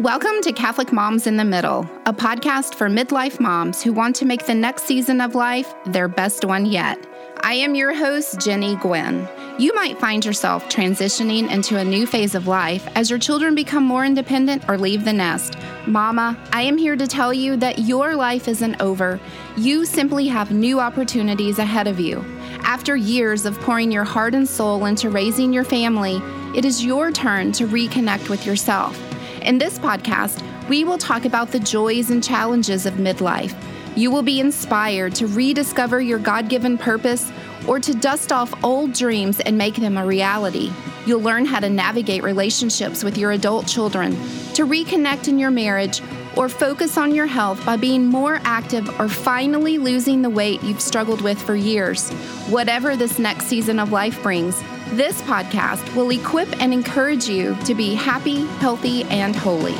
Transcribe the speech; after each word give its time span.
Welcome 0.00 0.42
to 0.42 0.52
Catholic 0.52 0.92
Moms 0.92 1.26
in 1.26 1.38
the 1.38 1.44
Middle, 1.44 1.88
a 2.04 2.12
podcast 2.12 2.74
for 2.74 2.86
midlife 2.86 3.40
moms 3.40 3.82
who 3.82 3.94
want 3.94 4.14
to 4.16 4.26
make 4.26 4.44
the 4.44 4.54
next 4.54 4.82
season 4.82 5.22
of 5.22 5.34
life 5.34 5.72
their 5.86 6.06
best 6.06 6.44
one 6.44 6.66
yet. 6.66 6.98
I 7.40 7.54
am 7.54 7.74
your 7.74 7.94
host, 7.94 8.38
Jennie 8.38 8.76
Guinn. 8.76 9.26
You 9.58 9.74
might 9.74 9.98
find 9.98 10.22
yourself 10.22 10.68
transitioning 10.68 11.50
into 11.50 11.78
a 11.78 11.84
new 11.84 12.06
phase 12.06 12.34
of 12.34 12.46
life 12.46 12.86
as 12.94 13.08
your 13.08 13.18
children 13.18 13.54
become 13.54 13.84
more 13.84 14.04
independent 14.04 14.68
or 14.68 14.76
leave 14.76 15.06
the 15.06 15.14
nest. 15.14 15.56
Mama, 15.86 16.38
I 16.52 16.60
am 16.60 16.76
here 16.76 16.96
to 16.96 17.06
tell 17.06 17.32
you 17.32 17.56
that 17.56 17.78
your 17.78 18.16
life 18.16 18.48
isn't 18.48 18.78
over. 18.82 19.18
You 19.56 19.86
simply 19.86 20.26
have 20.26 20.50
new 20.50 20.78
opportunities 20.78 21.58
ahead 21.58 21.86
of 21.86 21.98
you. 21.98 22.22
After 22.64 22.96
years 22.96 23.46
of 23.46 23.58
pouring 23.60 23.90
your 23.90 24.04
heart 24.04 24.34
and 24.34 24.46
soul 24.46 24.84
into 24.84 25.08
raising 25.08 25.54
your 25.54 25.64
family, 25.64 26.20
it 26.54 26.66
is 26.66 26.84
your 26.84 27.12
turn 27.12 27.50
to 27.52 27.66
reconnect 27.66 28.28
with 28.28 28.44
yourself. 28.44 29.05
In 29.46 29.58
this 29.58 29.78
podcast, 29.78 30.42
we 30.68 30.82
will 30.82 30.98
talk 30.98 31.24
about 31.24 31.52
the 31.52 31.60
joys 31.60 32.10
and 32.10 32.22
challenges 32.22 32.84
of 32.84 32.94
midlife. 32.94 33.54
You 33.96 34.10
will 34.10 34.24
be 34.24 34.40
inspired 34.40 35.14
to 35.14 35.28
rediscover 35.28 36.00
your 36.00 36.18
God 36.18 36.48
given 36.48 36.76
purpose 36.76 37.30
or 37.68 37.78
to 37.78 37.94
dust 37.94 38.32
off 38.32 38.52
old 38.64 38.92
dreams 38.92 39.38
and 39.38 39.56
make 39.56 39.76
them 39.76 39.98
a 39.98 40.04
reality. 40.04 40.72
You'll 41.06 41.20
learn 41.20 41.44
how 41.44 41.60
to 41.60 41.70
navigate 41.70 42.24
relationships 42.24 43.04
with 43.04 43.16
your 43.16 43.30
adult 43.30 43.68
children, 43.68 44.10
to 44.54 44.66
reconnect 44.66 45.28
in 45.28 45.38
your 45.38 45.52
marriage, 45.52 46.02
or 46.36 46.48
focus 46.48 46.98
on 46.98 47.14
your 47.14 47.26
health 47.26 47.64
by 47.64 47.76
being 47.76 48.04
more 48.04 48.40
active 48.42 48.88
or 48.98 49.08
finally 49.08 49.78
losing 49.78 50.22
the 50.22 50.30
weight 50.30 50.60
you've 50.64 50.80
struggled 50.80 51.20
with 51.20 51.40
for 51.40 51.54
years. 51.54 52.10
Whatever 52.48 52.96
this 52.96 53.20
next 53.20 53.44
season 53.44 53.78
of 53.78 53.92
life 53.92 54.20
brings, 54.24 54.60
this 54.90 55.20
podcast 55.22 55.94
will 55.96 56.10
equip 56.10 56.48
and 56.62 56.72
encourage 56.72 57.28
you 57.28 57.56
to 57.64 57.74
be 57.74 57.94
happy, 57.94 58.44
healthy, 58.58 59.02
and 59.04 59.34
holy. 59.34 59.74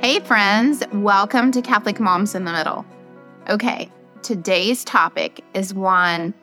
Hey, 0.00 0.18
friends, 0.18 0.82
welcome 0.92 1.52
to 1.52 1.62
Catholic 1.62 2.00
Moms 2.00 2.34
in 2.34 2.44
the 2.44 2.52
Middle. 2.52 2.84
Okay, 3.48 3.88
today's 4.22 4.84
topic 4.84 5.44
is 5.54 5.72
one 5.72 6.34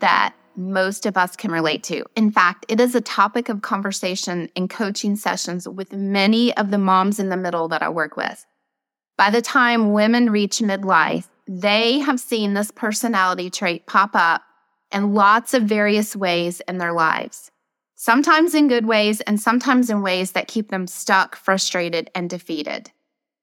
that 0.00 0.34
most 0.56 1.06
of 1.06 1.16
us 1.16 1.36
can 1.36 1.52
relate 1.52 1.84
to. 1.84 2.04
In 2.16 2.32
fact, 2.32 2.66
it 2.68 2.80
is 2.80 2.96
a 2.96 3.00
topic 3.00 3.48
of 3.48 3.62
conversation 3.62 4.48
in 4.56 4.66
coaching 4.66 5.14
sessions 5.14 5.68
with 5.68 5.92
many 5.92 6.54
of 6.56 6.72
the 6.72 6.78
moms 6.78 7.20
in 7.20 7.28
the 7.28 7.36
middle 7.36 7.68
that 7.68 7.84
I 7.84 7.88
work 7.88 8.16
with. 8.16 8.44
By 9.16 9.30
the 9.30 9.42
time 9.42 9.92
women 9.92 10.30
reach 10.30 10.58
midlife, 10.58 11.28
they 11.46 12.00
have 12.00 12.18
seen 12.18 12.54
this 12.54 12.72
personality 12.72 13.48
trait 13.48 13.86
pop 13.86 14.10
up 14.14 14.42
in 14.92 15.14
lots 15.14 15.54
of 15.54 15.62
various 15.62 16.16
ways 16.16 16.60
in 16.68 16.78
their 16.78 16.92
lives. 16.92 17.50
Sometimes 17.94 18.54
in 18.54 18.68
good 18.68 18.86
ways 18.86 19.20
and 19.22 19.40
sometimes 19.40 19.90
in 19.90 20.02
ways 20.02 20.32
that 20.32 20.48
keep 20.48 20.70
them 20.70 20.86
stuck, 20.86 21.34
frustrated, 21.34 22.10
and 22.14 22.30
defeated. 22.30 22.90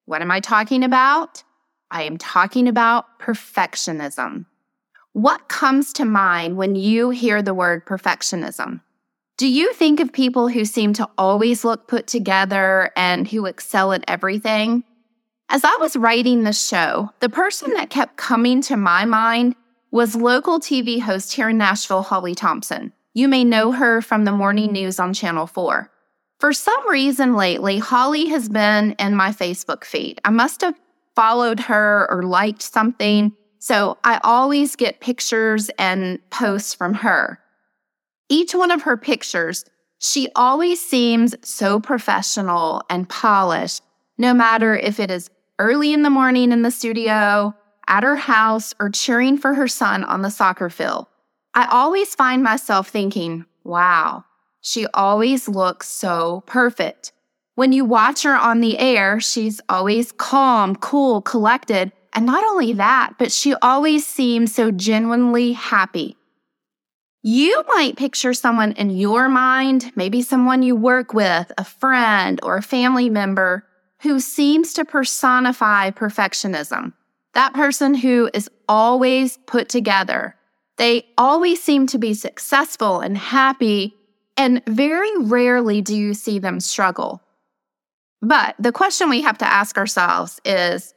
What 0.06 0.22
am 0.22 0.32
I 0.32 0.40
talking 0.40 0.84
about? 0.84 1.44
I 1.92 2.04
am 2.04 2.18
talking 2.18 2.68
about 2.68 3.20
perfectionism. 3.20 4.46
What 5.14 5.48
comes 5.50 5.94
to 5.94 6.06
mind 6.06 6.58
when 6.58 6.76
you 6.76 7.10
hear 7.10 7.42
the 7.42 7.54
word 7.54 7.86
perfectionism? 7.86 8.82
Do 9.38 9.48
you 9.48 9.74
think 9.74 10.00
of 10.00 10.14
people 10.14 10.48
who 10.48 10.64
seem 10.64 10.94
to 10.94 11.10
always 11.18 11.66
look 11.66 11.88
put 11.88 12.08
together 12.08 12.92
and 12.96 13.28
who 13.28 13.46
excel 13.46 13.92
at 13.92 14.06
everything? 14.08 14.86
As 15.50 15.64
I 15.64 15.76
was 15.80 15.98
writing 15.98 16.44
this 16.44 16.66
show, 16.66 17.12
the 17.20 17.30
person 17.30 17.74
that 17.74 17.90
kept 17.90 18.18
coming 18.18 18.62
to 18.62 18.78
my 18.78 19.06
mind 19.06 19.56
was 19.96 20.14
local 20.14 20.60
TV 20.60 21.00
host 21.00 21.32
here 21.32 21.48
in 21.48 21.58
Nashville, 21.58 22.02
Holly 22.02 22.36
Thompson. 22.36 22.92
You 23.14 23.30
may 23.30 23.46
know 23.46 23.72
her 23.72 24.02
from 24.02 24.26
the 24.26 24.34
morning 24.34 24.74
news 24.74 25.00
on 25.00 25.14
Channel 25.14 25.48
4. 25.48 25.90
For 26.38 26.52
some 26.52 26.90
reason 26.90 27.34
lately, 27.38 27.80
Holly 27.80 28.26
has 28.26 28.50
been 28.50 28.92
in 29.00 29.16
my 29.16 29.30
Facebook 29.30 29.86
feed. 29.86 30.20
I 30.26 30.32
must 30.32 30.60
have 30.60 30.76
followed 31.16 31.62
her 31.62 32.12
or 32.12 32.24
liked 32.24 32.62
something 32.62 33.32
so 33.58 33.98
I 34.04 34.20
always 34.22 34.76
get 34.76 35.00
pictures 35.00 35.72
and 35.80 36.20
posts 36.30 36.74
from 36.74 36.96
her. 36.96 37.40
Each 38.28 38.54
one 38.54 38.72
of 38.72 38.82
her 38.82 38.98
pictures, 38.98 39.64
she 39.98 40.28
always 40.36 40.86
seems 40.86 41.36
so 41.42 41.80
professional 41.80 42.84
and 42.90 43.08
polished, 43.08 43.82
no 44.18 44.34
matter 44.34 44.76
if 44.76 45.00
it 45.00 45.10
is 45.10 45.30
early 45.58 45.94
in 45.94 46.02
the 46.02 46.10
morning 46.10 46.52
in 46.52 46.64
the 46.64 46.70
studio, 46.70 47.56
at 47.88 48.04
her 48.04 48.16
house, 48.16 48.74
or 48.80 48.90
cheering 48.90 49.38
for 49.38 49.54
her 49.54 49.68
son 49.68 50.04
on 50.04 50.22
the 50.22 50.30
soccer 50.30 50.70
field. 50.70 51.08
I 51.54 51.68
always 51.68 52.16
find 52.16 52.44
myself 52.44 52.90
thinking, 52.90 53.46
wow, 53.64 54.26
she 54.62 54.88
always 54.94 55.48
looks 55.48 55.88
so 55.88 56.44
perfect. 56.46 57.14
When 57.56 57.72
you 57.72 57.86
watch 57.86 58.24
her 58.24 58.36
on 58.36 58.60
the 58.60 58.78
air, 58.78 59.20
she's 59.20 59.62
always 59.70 60.12
calm, 60.12 60.76
cool, 60.76 61.22
collected, 61.22 61.92
and 62.14 62.26
not 62.26 62.44
only 62.44 62.74
that, 62.74 63.14
but 63.18 63.32
she 63.32 63.54
always 63.56 64.06
seems 64.06 64.54
so 64.54 64.72
genuinely 64.72 65.54
happy. 65.54 66.18
You 67.22 67.64
might 67.70 67.98
picture 67.98 68.34
someone 68.34 68.74
in 68.74 68.90
your 68.90 69.30
mind, 69.30 69.92
maybe 69.96 70.22
someone 70.22 70.64
you 70.64 70.76
work 70.76 71.14
with, 71.14 71.52
a 71.58 71.64
friend 71.64 72.40
or 72.44 72.58
a 72.58 72.62
family 72.62 73.10
member, 73.10 73.66
who 74.02 74.20
seems 74.20 74.74
to 74.74 74.86
personify 74.86 75.92
perfectionism. 75.92 76.94
That 77.36 77.54
person 77.54 77.94
who 77.94 78.30
is 78.34 78.50
always 78.68 79.38
put 79.46 79.70
together. 79.70 80.36
They 80.78 81.06
always 81.18 81.62
seem 81.62 81.86
to 81.88 81.98
be 81.98 82.14
successful 82.14 83.02
and 83.02 83.18
happy, 83.18 83.94
and 84.38 84.62
very 84.66 85.12
rarely 85.20 85.82
do 85.82 85.96
you 85.96 86.14
see 86.14 86.40
them 86.40 86.60
struggle. 86.60 87.22
But 88.22 88.56
the 88.58 88.72
question 88.72 89.10
we 89.10 89.22
have 89.22 89.38
to 89.40 89.48
ask 89.48 89.78
ourselves 89.78 90.40
is 90.44 90.94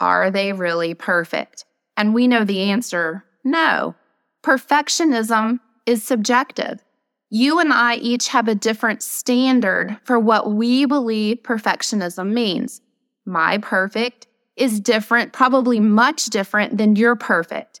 are 0.00 0.30
they 0.30 0.52
really 0.52 0.94
perfect? 0.94 1.64
And 1.96 2.14
we 2.14 2.26
know 2.26 2.44
the 2.44 2.70
answer 2.70 3.24
no. 3.44 3.94
Perfectionism 4.42 5.60
is 5.86 6.02
subjective. 6.02 6.82
You 7.30 7.58
and 7.58 7.72
I 7.72 7.96
each 7.96 8.28
have 8.28 8.48
a 8.48 8.54
different 8.54 9.02
standard 9.02 9.98
for 10.04 10.18
what 10.18 10.52
we 10.52 10.86
believe 10.86 11.42
perfectionism 11.42 12.32
means. 12.32 12.80
My 13.26 13.58
perfect 13.58 14.26
is 14.56 14.80
different, 14.80 15.32
probably 15.32 15.80
much 15.80 16.26
different 16.26 16.78
than 16.78 16.96
your 16.96 17.16
perfect. 17.16 17.80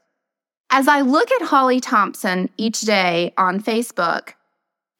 As 0.70 0.88
I 0.88 1.02
look 1.02 1.30
at 1.30 1.42
Holly 1.42 1.80
Thompson 1.80 2.50
each 2.56 2.80
day 2.80 3.32
on 3.36 3.62
Facebook, 3.62 4.30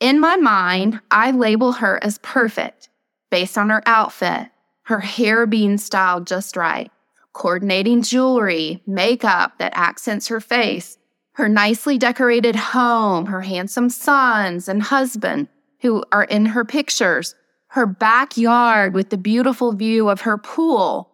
in 0.00 0.20
my 0.20 0.36
mind, 0.36 1.00
I 1.10 1.30
label 1.30 1.72
her 1.72 1.98
as 2.02 2.18
perfect 2.18 2.88
based 3.30 3.58
on 3.58 3.70
her 3.70 3.82
outfit, 3.86 4.48
her 4.82 5.00
hair 5.00 5.46
being 5.46 5.78
styled 5.78 6.26
just 6.26 6.56
right, 6.56 6.90
coordinating 7.32 8.02
jewelry, 8.02 8.82
makeup 8.86 9.58
that 9.58 9.72
accents 9.74 10.28
her 10.28 10.40
face, 10.40 10.98
her 11.32 11.48
nicely 11.48 11.98
decorated 11.98 12.54
home, 12.54 13.26
her 13.26 13.40
handsome 13.40 13.88
sons 13.88 14.68
and 14.68 14.82
husband 14.82 15.48
who 15.80 16.04
are 16.12 16.24
in 16.24 16.46
her 16.46 16.64
pictures, 16.64 17.34
her 17.68 17.86
backyard 17.86 18.94
with 18.94 19.10
the 19.10 19.18
beautiful 19.18 19.72
view 19.72 20.08
of 20.08 20.20
her 20.20 20.38
pool. 20.38 21.10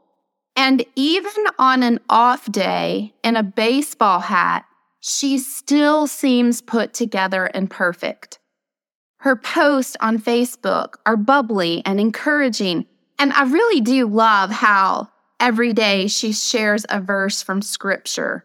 And 0.61 0.85
even 0.95 1.33
on 1.59 1.83
an 1.83 2.01
off 2.11 2.53
day 2.53 3.15
in 3.25 3.35
a 3.35 3.43
baseball 3.43 4.21
hat, 4.21 4.67
she 5.01 5.39
still 5.39 6.07
seems 6.07 6.61
put 6.61 6.93
together 6.93 7.47
and 7.47 7.71
perfect. 7.71 8.39
Her 9.21 9.37
posts 9.37 9.97
on 10.01 10.19
Facebook 10.19 10.97
are 11.07 11.17
bubbly 11.17 11.83
and 11.87 11.99
encouraging. 11.99 12.85
And 13.19 13.33
I 13.33 13.45
really 13.45 13.81
do 13.81 14.07
love 14.07 14.51
how 14.51 15.09
Every 15.41 15.73
day 15.73 16.07
she 16.07 16.33
shares 16.33 16.85
a 16.91 17.01
verse 17.01 17.41
from 17.41 17.63
scripture. 17.63 18.45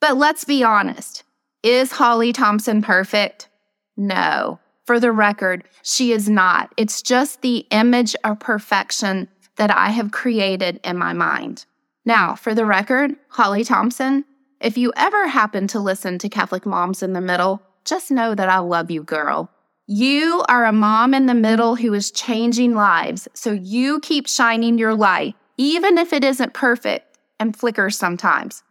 But 0.00 0.16
let's 0.16 0.44
be 0.44 0.64
honest 0.64 1.22
is 1.62 1.92
Holly 1.92 2.32
Thompson 2.32 2.82
perfect? 2.82 3.48
No. 3.96 4.58
For 4.84 4.98
the 4.98 5.12
record, 5.12 5.64
she 5.82 6.12
is 6.12 6.28
not. 6.28 6.72
It's 6.76 7.02
just 7.02 7.42
the 7.42 7.66
image 7.70 8.16
of 8.24 8.40
perfection 8.40 9.28
that 9.58 9.70
I 9.70 9.90
have 9.90 10.10
created 10.10 10.80
in 10.82 10.96
my 10.96 11.12
mind. 11.12 11.66
Now, 12.04 12.34
for 12.34 12.54
the 12.54 12.64
record, 12.64 13.14
Holly 13.28 13.64
Thompson, 13.64 14.24
if 14.60 14.78
you 14.78 14.92
ever 14.96 15.28
happen 15.28 15.66
to 15.68 15.78
listen 15.78 16.18
to 16.18 16.28
Catholic 16.28 16.64
Moms 16.64 17.02
in 17.02 17.12
the 17.12 17.20
Middle, 17.20 17.62
just 17.84 18.10
know 18.10 18.34
that 18.34 18.48
I 18.48 18.58
love 18.58 18.90
you, 18.90 19.02
girl. 19.02 19.50
You 19.86 20.44
are 20.48 20.64
a 20.64 20.72
mom 20.72 21.14
in 21.14 21.26
the 21.26 21.34
middle 21.34 21.76
who 21.76 21.94
is 21.94 22.10
changing 22.10 22.74
lives, 22.74 23.28
so 23.34 23.52
you 23.52 24.00
keep 24.00 24.26
shining 24.26 24.78
your 24.78 24.94
light 24.94 25.34
even 25.58 25.98
if 25.98 26.12
it 26.12 26.24
isn't 26.24 26.54
perfect 26.54 27.18
and 27.38 27.54
flickers 27.54 27.98
sometimes. 27.98 28.62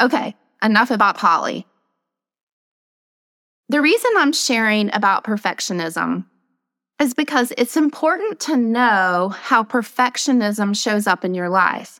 Okay, 0.00 0.36
enough 0.62 0.90
about 0.90 1.16
Holly. 1.16 1.66
The 3.68 3.80
reason 3.80 4.10
I'm 4.16 4.32
sharing 4.32 4.94
about 4.94 5.24
perfectionism 5.24 6.26
is 7.00 7.14
because 7.14 7.52
it's 7.56 7.76
important 7.76 8.38
to 8.40 8.56
know 8.56 9.30
how 9.30 9.64
perfectionism 9.64 10.76
shows 10.80 11.06
up 11.06 11.24
in 11.24 11.34
your 11.34 11.48
life. 11.48 11.98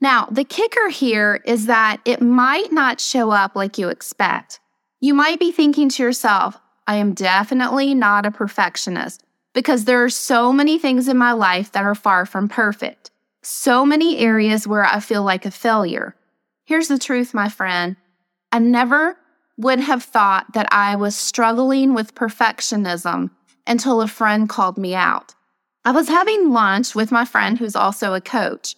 Now, 0.00 0.26
the 0.30 0.44
kicker 0.44 0.88
here 0.88 1.40
is 1.44 1.66
that 1.66 1.98
it 2.04 2.20
might 2.20 2.72
not 2.72 3.00
show 3.00 3.30
up 3.30 3.54
like 3.54 3.78
you 3.78 3.88
expect. 3.88 4.58
You 5.00 5.14
might 5.14 5.38
be 5.38 5.52
thinking 5.52 5.88
to 5.90 6.02
yourself, 6.02 6.58
I 6.86 6.96
am 6.96 7.14
definitely 7.14 7.94
not 7.94 8.26
a 8.26 8.30
perfectionist 8.30 9.22
because 9.54 9.84
there 9.84 10.02
are 10.02 10.10
so 10.10 10.52
many 10.52 10.78
things 10.78 11.06
in 11.06 11.16
my 11.16 11.32
life 11.32 11.70
that 11.72 11.84
are 11.84 11.94
far 11.94 12.26
from 12.26 12.48
perfect, 12.48 13.10
so 13.42 13.86
many 13.86 14.18
areas 14.18 14.66
where 14.66 14.84
I 14.84 15.00
feel 15.00 15.22
like 15.22 15.46
a 15.46 15.50
failure. 15.50 16.16
Here's 16.64 16.88
the 16.88 16.98
truth, 16.98 17.32
my 17.32 17.48
friend. 17.48 17.96
I 18.50 18.58
never 18.58 19.16
would 19.56 19.80
have 19.80 20.02
thought 20.02 20.52
that 20.54 20.72
I 20.72 20.96
was 20.96 21.14
struggling 21.14 21.94
with 21.94 22.14
perfectionism 22.14 23.30
until 23.70 24.02
a 24.02 24.08
friend 24.08 24.48
called 24.48 24.76
me 24.76 24.94
out. 24.96 25.34
I 25.84 25.92
was 25.92 26.08
having 26.08 26.50
lunch 26.50 26.96
with 26.96 27.12
my 27.12 27.24
friend 27.24 27.56
who's 27.56 27.76
also 27.76 28.14
a 28.14 28.20
coach. 28.20 28.74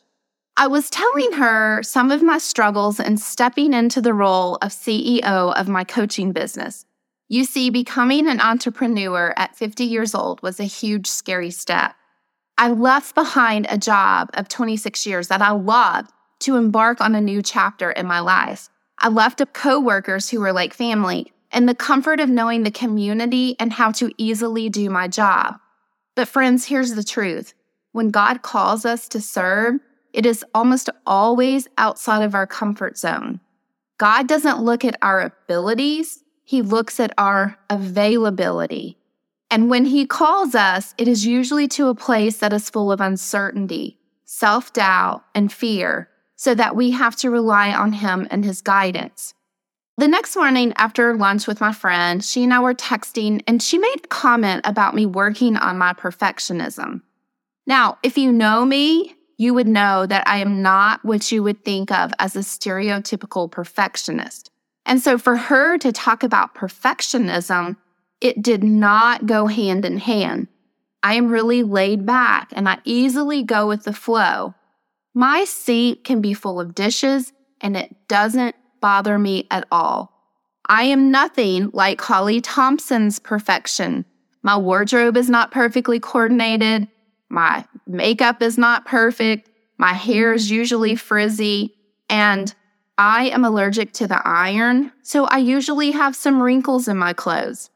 I 0.59 0.67
was 0.67 0.91
telling 0.91 1.33
her 1.33 1.83
some 1.83 2.11
of 2.11 2.23
my 2.23 2.37
struggles 2.37 3.01
in 3.01 3.17
stepping 3.17 3.73
into 3.73 4.03
the 4.03 4.13
role 4.13 4.57
of 4.57 4.71
CEO 4.71 5.55
of 5.55 5.67
my 5.67 5.83
coaching 5.83 6.33
business. 6.33 6.85
You 7.29 7.45
see, 7.45 7.71
becoming 7.71 8.29
an 8.29 8.39
entrepreneur 8.39 9.33
at 9.39 9.57
50 9.57 9.83
years 9.85 10.15
old 10.15 10.43
was 10.43 10.61
a 10.61 10.65
huge, 10.65 11.07
scary 11.07 11.51
step. 11.51 11.95
I 12.59 12.69
left 12.69 13.15
behind 13.15 13.67
a 13.71 13.79
job 13.79 14.29
of 14.35 14.49
26 14.49 15.07
years 15.07 15.29
that 15.29 15.41
I 15.41 15.53
loved 15.53 16.11
to 16.41 16.57
embark 16.57 17.01
on 17.01 17.15
a 17.15 17.21
new 17.21 17.41
chapter 17.41 17.91
in 17.91 18.07
my 18.07 18.21
life. 18.21 18.69
I 18.99 19.09
left 19.09 19.41
up 19.41 19.55
coworkers 19.55 20.29
who 20.29 20.41
were 20.41 20.53
like 20.53 20.75
family 20.75 21.33
and 21.53 21.69
the 21.69 21.75
comfort 21.75 22.19
of 22.19 22.29
knowing 22.29 22.63
the 22.63 22.71
community 22.71 23.55
and 23.61 23.73
how 23.73 23.93
to 23.93 24.11
easily 24.17 24.69
do 24.69 24.89
my 24.91 25.07
job. 25.07 25.57
But 26.15 26.29
friends, 26.29 26.67
here's 26.67 26.95
the 26.95 27.05
truth. 27.05 27.55
When 27.93 28.11
God 28.11 28.43
calls 28.43 28.85
us 28.85 29.09
to 29.09 29.21
serve, 29.21 29.75
it 30.13 30.27
is 30.27 30.45
almost 30.55 30.91
always 31.07 31.69
outside 31.79 32.23
of 32.23 32.35
our 32.35 32.47
comfort 32.47 32.99
zone. 32.99 33.41
God 33.99 34.27
doesn't 34.27 34.63
look 34.63 34.85
at 34.85 34.97
our 35.03 35.21
abilities, 35.21 36.23
He 36.45 36.63
looks 36.63 36.99
at 36.99 37.13
our 37.17 37.59
availability. 37.71 38.99
And 39.51 39.69
when 39.69 39.85
He 39.85 40.07
calls 40.07 40.55
us, 40.55 40.95
it 40.97 41.07
is 41.07 41.27
usually 41.27 41.69
to 41.69 41.89
a 41.89 41.95
place 41.95 42.39
that 42.39 42.53
is 42.53 42.71
full 42.71 42.91
of 42.91 43.01
uncertainty, 43.01 43.99
self 44.25 44.73
doubt, 44.73 45.25
and 45.35 45.53
fear, 45.53 46.09
so 46.37 46.55
that 46.55 46.75
we 46.75 46.93
have 46.93 47.17
to 47.17 47.31
rely 47.31 47.73
on 47.73 47.93
Him 47.93 48.27
and 48.31 48.45
His 48.45 48.63
guidance. 48.63 49.35
The 49.99 50.09
next 50.09 50.37
morning 50.37 50.73
after 50.77 51.15
lunch 51.15 51.47
with 51.47 51.61
my 51.61 51.73
friend, 51.73 52.25
she 52.25 52.43
and 52.45 52.55
I 52.55 52.61
were 52.61 52.75
texting, 52.75 53.43
and 53.47 53.63
she 53.63 53.77
made 53.77 54.01
a 54.05 54.09
comment 54.09 54.63
about 54.65 54.95
me 54.95 55.05
working 55.05 55.57
on 55.57 55.77
my 55.77 55.93
perfectionism. 55.93 57.03
Now, 57.67 57.99
if 58.03 58.17
you 58.17 58.33
know 58.33 58.65
me, 58.65 59.15
you 59.37 59.53
would 59.53 59.69
know 59.69 60.07
that 60.07 60.27
I 60.27 60.39
am 60.39 60.63
not 60.63 61.05
what 61.05 61.31
you 61.31 61.43
would 61.43 61.65
think 61.65 61.91
of 61.91 62.13
as 62.19 62.37
a 62.37 62.41
stereotypical 62.41 63.51
perfectionist. 63.51 64.51
And 64.87 65.01
so 65.01 65.19
for 65.19 65.37
her 65.37 65.79
to 65.79 65.93
talk 65.93 66.23
about 66.23 66.55
perfectionism, 66.55 67.77
it 68.21 68.41
did 68.41 68.65
not 68.65 69.27
go 69.27 69.47
hand 69.47 69.85
in 69.85 69.99
hand. 69.99 70.49
I 71.03 71.15
am 71.15 71.29
really 71.29 71.63
laid 71.63 72.07
back 72.07 72.51
and 72.53 72.69
I 72.69 72.79
easily 72.85 73.43
go 73.43 73.67
with 73.67 73.85
the 73.85 73.93
flow. 73.93 74.55
My 75.15 75.45
seat 75.45 76.05
can 76.05 76.21
be 76.21 76.33
full 76.33 76.61
of 76.61 76.75
dishes 76.75 77.33
and 77.61 77.77
it 77.77 77.95
doesn't 78.09 78.55
bother 78.83 79.19
me 79.19 79.47
at 79.51 79.67
all. 79.73 80.13
I 80.67 80.83
am 80.85 81.11
nothing 81.11 81.71
like 81.73 82.01
Holly 82.01 82.43
Thompson's 82.43 83.19
perfection. 83.19 84.05
My 84.43 84.59
wardrobe 84.59 85.17
is 85.17 85.31
not 85.31 85.51
perfectly 85.51 85.99
coordinated. 85.99 86.89
My 87.31 87.65
makeup 87.87 88.43
is 88.43 88.59
not 88.59 88.85
perfect. 88.85 89.49
My 89.79 89.95
hair 89.95 90.35
is 90.35 90.51
usually 90.51 90.97
frizzy. 90.97 91.75
And 92.11 92.55
I 92.99 93.31
am 93.31 93.45
allergic 93.45 93.93
to 93.95 94.07
the 94.07 94.21
iron, 94.27 94.93
so 95.03 95.25
I 95.25 95.39
usually 95.39 95.93
have 95.93 96.15
some 96.15 96.43
wrinkles 96.43 96.89
in 96.89 96.99
my 96.99 97.15
clothes. 97.15 97.71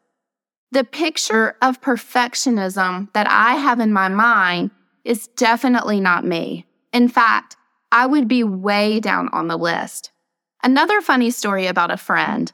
The 0.73 0.85
picture 0.85 1.57
of 1.63 1.81
perfectionism 1.81 3.13
that 3.15 3.27
I 3.31 3.55
have 3.55 3.81
in 3.81 3.93
my 3.93 4.09
mind 4.09 4.73
is 5.05 5.29
definitely 5.29 6.01
not 6.01 6.25
me. 6.25 6.67
In 6.93 7.09
fact, 7.09 7.57
I 7.91 8.07
would 8.07 8.29
be 8.29 8.45
way 8.45 9.01
down 9.01 9.29
on 9.33 9.49
the 9.49 9.57
list. 9.57 10.11
Another 10.67 11.01
funny 11.01 11.31
story 11.31 11.69
about 11.69 11.93
a 11.93 11.97
friend. 11.97 12.51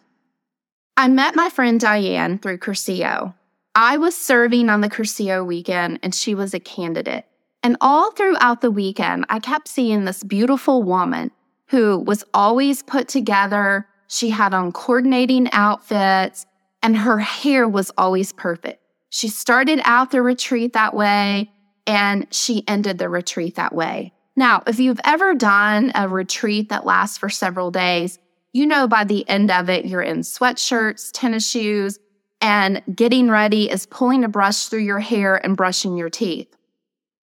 I 0.99 1.09
met 1.09 1.35
my 1.35 1.49
friend 1.49 1.81
Diane 1.81 2.38
through 2.38 2.59
Cursillo. 2.59 3.32
I 3.75 3.97
was 3.97 4.14
serving 4.14 4.69
on 4.69 4.82
the 4.82 4.91
Cursillo 4.91 5.47
weekend 5.47 5.99
and 6.03 6.14
she 6.14 6.35
was 6.35 6.53
a 6.53 6.61
candidate. 6.61 7.25
And 7.62 7.79
all 7.81 8.11
throughout 8.11 8.61
the 8.61 8.70
weekend, 8.70 9.25
I 9.31 9.38
kept 9.38 9.67
seeing 9.67 10.05
this 10.05 10.23
beautiful 10.23 10.82
woman 10.82 11.31
who 11.69 12.00
was 12.00 12.23
always 12.35 12.82
put 12.82 13.09
together. 13.09 13.88
She 14.09 14.29
had 14.29 14.53
on 14.53 14.73
coordinating 14.73 15.50
outfits 15.53 16.44
and 16.82 16.99
her 16.99 17.19
hair 17.19 17.67
was 17.67 17.91
always 17.97 18.31
perfect. 18.31 18.85
She 19.09 19.29
started 19.29 19.81
out 19.87 20.11
the 20.11 20.20
retreat 20.20 20.75
that 20.75 20.93
way 20.93 21.50
and 21.87 22.26
she 22.31 22.62
ended 22.69 22.99
the 22.99 23.09
retreat 23.09 23.55
that 23.55 23.75
way. 23.75 24.12
Now, 24.34 24.62
if 24.67 24.81
you've 24.81 25.00
ever 25.05 25.34
done 25.34 25.93
a 25.94 26.08
retreat 26.08 26.70
that 26.70 26.87
lasts 26.87 27.19
for 27.19 27.29
several 27.29 27.70
days, 27.70 28.19
you 28.52 28.67
know 28.67 28.88
by 28.88 29.05
the 29.05 29.29
end 29.29 29.50
of 29.50 29.69
it, 29.69 29.84
you're 29.84 30.02
in 30.02 30.20
sweatshirts, 30.20 31.11
tennis 31.12 31.49
shoes, 31.49 31.99
and 32.40 32.82
getting 32.94 33.31
ready 33.31 33.70
is 33.70 33.87
pulling 33.87 34.25
a 34.25 34.29
brush 34.29 34.67
through 34.67 34.81
your 34.81 34.99
hair 34.99 35.37
and 35.37 35.56
brushing 35.56 35.96
your 35.96 36.11
teeth. 36.11 36.56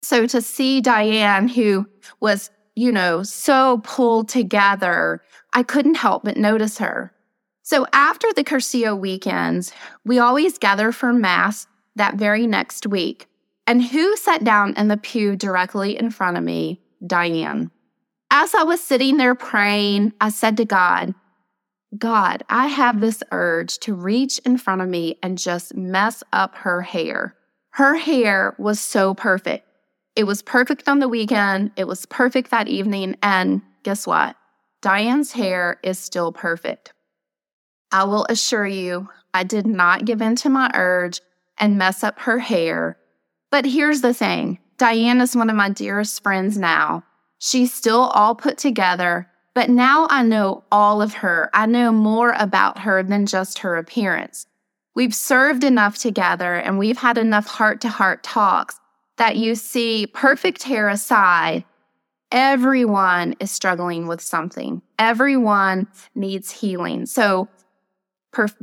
So 0.02 0.26
to 0.26 0.42
see 0.42 0.80
Diane, 0.80 1.48
who 1.48 1.86
was, 2.20 2.50
you 2.76 2.92
know, 2.92 3.22
so 3.22 3.80
pulled 3.84 4.28
together, 4.28 5.22
I 5.52 5.62
couldn't 5.62 5.96
help 5.96 6.24
but 6.24 6.36
notice 6.36 6.78
her. 6.78 7.12
So 7.62 7.86
after 7.92 8.28
the 8.32 8.44
Cursillo 8.44 8.98
weekends, 8.98 9.72
we 10.04 10.18
always 10.18 10.58
gather 10.58 10.92
for 10.92 11.12
Mass 11.12 11.66
that 11.96 12.14
very 12.14 12.46
next 12.46 12.86
week. 12.86 13.26
And 13.66 13.82
who 13.82 14.16
sat 14.16 14.44
down 14.44 14.74
in 14.76 14.88
the 14.88 14.96
pew 14.96 15.36
directly 15.36 15.98
in 15.98 16.10
front 16.10 16.36
of 16.36 16.44
me? 16.44 16.80
Diane. 17.06 17.70
As 18.30 18.54
I 18.54 18.62
was 18.62 18.80
sitting 18.80 19.16
there 19.16 19.34
praying, 19.34 20.12
I 20.20 20.28
said 20.28 20.56
to 20.58 20.64
God, 20.64 21.14
God, 21.96 22.42
I 22.50 22.66
have 22.66 23.00
this 23.00 23.22
urge 23.32 23.78
to 23.78 23.94
reach 23.94 24.38
in 24.40 24.58
front 24.58 24.82
of 24.82 24.88
me 24.88 25.18
and 25.22 25.38
just 25.38 25.74
mess 25.74 26.22
up 26.32 26.54
her 26.56 26.82
hair. 26.82 27.34
Her 27.70 27.94
hair 27.96 28.54
was 28.58 28.78
so 28.78 29.14
perfect. 29.14 29.66
It 30.14 30.24
was 30.24 30.42
perfect 30.42 30.88
on 30.88 30.98
the 30.98 31.08
weekend, 31.08 31.70
it 31.76 31.86
was 31.86 32.04
perfect 32.04 32.50
that 32.50 32.68
evening, 32.68 33.16
and 33.22 33.62
guess 33.84 34.06
what? 34.06 34.36
Diane's 34.82 35.32
hair 35.32 35.78
is 35.82 35.98
still 35.98 36.32
perfect. 36.32 36.92
I 37.90 38.04
will 38.04 38.26
assure 38.28 38.66
you, 38.66 39.08
I 39.32 39.44
did 39.44 39.66
not 39.66 40.04
give 40.04 40.20
in 40.20 40.36
to 40.36 40.50
my 40.50 40.70
urge 40.74 41.20
and 41.56 41.78
mess 41.78 42.04
up 42.04 42.18
her 42.20 42.38
hair. 42.38 42.98
But 43.50 43.64
here's 43.64 44.02
the 44.02 44.12
thing 44.12 44.58
Diane 44.78 45.20
is 45.20 45.36
one 45.36 45.50
of 45.50 45.56
my 45.56 45.68
dearest 45.68 46.22
friends 46.22 46.56
now. 46.56 47.04
She's 47.38 47.72
still 47.74 48.02
all 48.14 48.34
put 48.34 48.58
together, 48.58 49.28
but 49.54 49.68
now 49.68 50.06
I 50.08 50.22
know 50.22 50.64
all 50.70 51.02
of 51.02 51.14
her. 51.14 51.50
I 51.52 51.66
know 51.66 51.92
more 51.92 52.34
about 52.38 52.78
her 52.78 53.02
than 53.02 53.26
just 53.26 53.58
her 53.58 53.76
appearance. 53.76 54.46
We've 54.94 55.14
served 55.14 55.64
enough 55.64 55.98
together 55.98 56.54
and 56.54 56.78
we've 56.78 56.98
had 56.98 57.18
enough 57.18 57.46
heart 57.46 57.80
to 57.82 57.88
heart 57.88 58.22
talks 58.22 58.78
that 59.16 59.36
you 59.36 59.54
see, 59.56 60.06
perfect 60.06 60.62
hair 60.62 60.88
aside, 60.88 61.64
everyone 62.32 63.34
is 63.40 63.50
struggling 63.50 64.06
with 64.06 64.20
something. 64.20 64.80
Everyone 64.98 65.88
needs 66.14 66.50
healing. 66.50 67.06
So, 67.06 67.48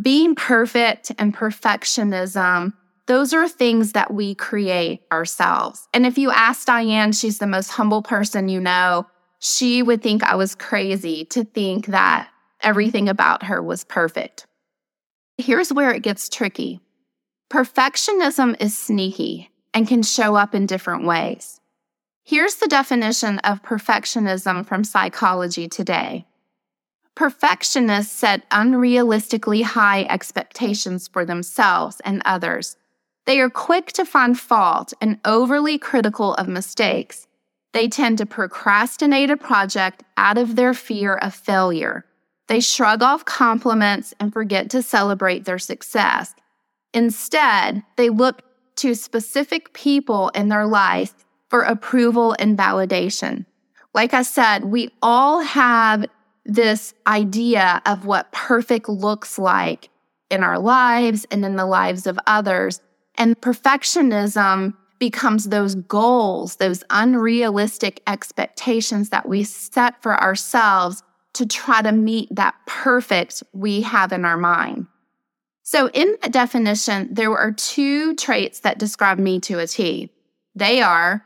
being 0.01 0.35
perfect 0.35 1.11
and 1.17 1.35
perfectionism, 1.35 2.73
those 3.07 3.33
are 3.33 3.47
things 3.47 3.91
that 3.91 4.13
we 4.13 4.35
create 4.35 5.01
ourselves. 5.11 5.87
And 5.93 6.05
if 6.05 6.17
you 6.17 6.31
ask 6.31 6.65
Diane, 6.65 7.11
she's 7.11 7.37
the 7.37 7.47
most 7.47 7.69
humble 7.69 8.01
person 8.01 8.49
you 8.49 8.59
know 8.59 9.07
she 9.39 9.83
would 9.83 10.01
think 10.01 10.23
I 10.23 10.35
was 10.35 10.55
crazy 10.55 11.25
to 11.25 11.43
think 11.43 11.87
that 11.87 12.29
everything 12.61 13.07
about 13.07 13.43
her 13.43 13.61
was 13.61 13.83
perfect. 13.83 14.47
Here's 15.37 15.71
where 15.71 15.91
it 15.91 16.01
gets 16.01 16.29
tricky 16.29 16.81
perfectionism 17.51 18.59
is 18.59 18.75
sneaky 18.75 19.51
and 19.73 19.87
can 19.87 20.01
show 20.01 20.35
up 20.35 20.55
in 20.55 20.65
different 20.65 21.05
ways. 21.05 21.61
Here's 22.23 22.55
the 22.55 22.67
definition 22.67 23.37
of 23.39 23.61
perfectionism 23.61 24.65
from 24.65 24.83
Psychology 24.83 25.67
Today. 25.67 26.25
Perfectionists 27.13 28.11
set 28.11 28.49
unrealistically 28.49 29.61
high 29.63 30.05
expectations 30.09 31.07
for 31.07 31.23
themselves 31.23 32.01
and 32.03 32.23
others. 32.25 32.77
They 33.25 33.39
are 33.39 33.49
quick 33.49 33.91
to 33.93 34.05
find 34.05 34.39
fault 34.39 34.93
and 35.01 35.19
overly 35.25 35.77
critical 35.77 36.35
of 36.35 36.47
mistakes 36.47 37.27
they 37.75 37.89
tend 37.89 38.17
to 38.19 38.25
procrastinate 38.25 39.29
a 39.29 39.35
project 39.35 40.01
out 40.15 40.37
of 40.37 40.55
their 40.55 40.73
fear 40.73 41.15
of 41.15 41.35
failure. 41.35 42.05
They 42.47 42.61
shrug 42.61 43.03
off 43.03 43.25
compliments 43.25 44.13
and 44.17 44.31
forget 44.31 44.69
to 44.69 44.81
celebrate 44.81 45.43
their 45.43 45.59
success. 45.59 46.33
Instead, 46.93 47.83
they 47.97 48.09
look 48.09 48.43
to 48.77 48.95
specific 48.95 49.73
people 49.73 50.29
in 50.29 50.47
their 50.47 50.65
life 50.65 51.25
for 51.49 51.63
approval 51.63 52.33
and 52.39 52.57
validation. 52.57 53.45
Like 53.93 54.13
I 54.13 54.21
said, 54.21 54.63
we 54.63 54.91
all 55.01 55.41
have 55.41 56.05
this 56.45 56.93
idea 57.05 57.81
of 57.85 58.05
what 58.05 58.31
perfect 58.31 58.87
looks 58.87 59.37
like 59.37 59.89
in 60.29 60.43
our 60.43 60.59
lives 60.59 61.25
and 61.29 61.43
in 61.43 61.57
the 61.57 61.65
lives 61.65 62.07
of 62.07 62.17
others. 62.25 62.79
And 63.17 63.39
perfectionism 63.39 64.73
becomes 64.99 65.45
those 65.45 65.75
goals, 65.75 66.55
those 66.57 66.83
unrealistic 66.89 68.01
expectations 68.07 69.09
that 69.09 69.27
we 69.27 69.43
set 69.43 70.01
for 70.01 70.19
ourselves 70.21 71.03
to 71.33 71.45
try 71.45 71.81
to 71.81 71.91
meet 71.91 72.29
that 72.33 72.55
perfect 72.65 73.43
we 73.53 73.81
have 73.81 74.11
in 74.11 74.23
our 74.25 74.37
mind. 74.37 74.87
So, 75.63 75.89
in 75.89 76.15
that 76.21 76.31
definition, 76.31 77.09
there 77.11 77.35
are 77.35 77.51
two 77.51 78.15
traits 78.15 78.59
that 78.61 78.77
describe 78.77 79.17
me 79.17 79.39
to 79.41 79.59
a 79.59 79.67
T. 79.67 80.11
They 80.53 80.81
are 80.81 81.25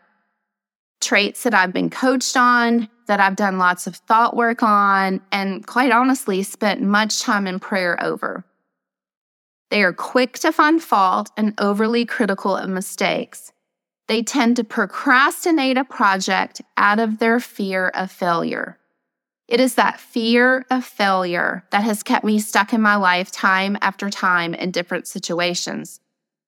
traits 1.02 1.44
that 1.44 1.54
I've 1.54 1.74
been 1.74 1.90
coached 1.90 2.36
on, 2.36 2.90
that 3.08 3.20
I've 3.20 3.36
done 3.36 3.58
lots 3.58 3.86
of 3.86 3.96
thought 3.96 4.36
work 4.36 4.64
on, 4.64 5.22
and 5.32 5.66
quite 5.66 5.92
honestly, 5.92 6.42
spent 6.44 6.82
much 6.82 7.22
time 7.22 7.48
in 7.48 7.60
prayer 7.60 8.02
over. 8.02 8.46
They 9.70 9.84
are 9.84 9.94
quick 9.94 10.40
to 10.40 10.52
find 10.52 10.82
fault 10.82 11.32
and 11.38 11.54
overly 11.60 12.06
critical 12.06 12.56
of 12.56 12.70
mistakes. 12.70 13.52
They 14.08 14.24
tend 14.24 14.56
to 14.56 14.64
procrastinate 14.64 15.78
a 15.78 15.84
project 15.84 16.62
out 16.76 17.00
of 17.00 17.20
their 17.20 17.40
fear 17.40 17.90
of 17.90 18.12
failure. 18.12 18.80
It 19.48 19.60
is 19.60 19.76
that 19.76 20.00
fear 20.00 20.66
of 20.72 20.86
failure 20.86 21.64
that 21.72 21.84
has 21.84 22.04
kept 22.04 22.26
me 22.26 22.40
stuck 22.40 22.74
in 22.74 22.82
my 22.82 22.96
life 22.96 23.32
time 23.32 23.78
after 23.82 24.10
time 24.10 24.54
in 24.54 24.72
different 24.72 25.08
situations. 25.08 26.00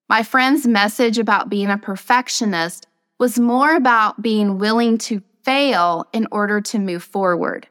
My 0.09 0.23
friend's 0.23 0.67
message 0.67 1.17
about 1.17 1.49
being 1.49 1.69
a 1.69 1.77
perfectionist 1.77 2.87
was 3.19 3.39
more 3.39 3.75
about 3.75 4.21
being 4.21 4.57
willing 4.57 4.97
to 4.97 5.21
fail 5.43 6.07
in 6.11 6.27
order 6.31 6.61
to 6.61 6.79
move 6.79 7.03
forward. 7.03 7.67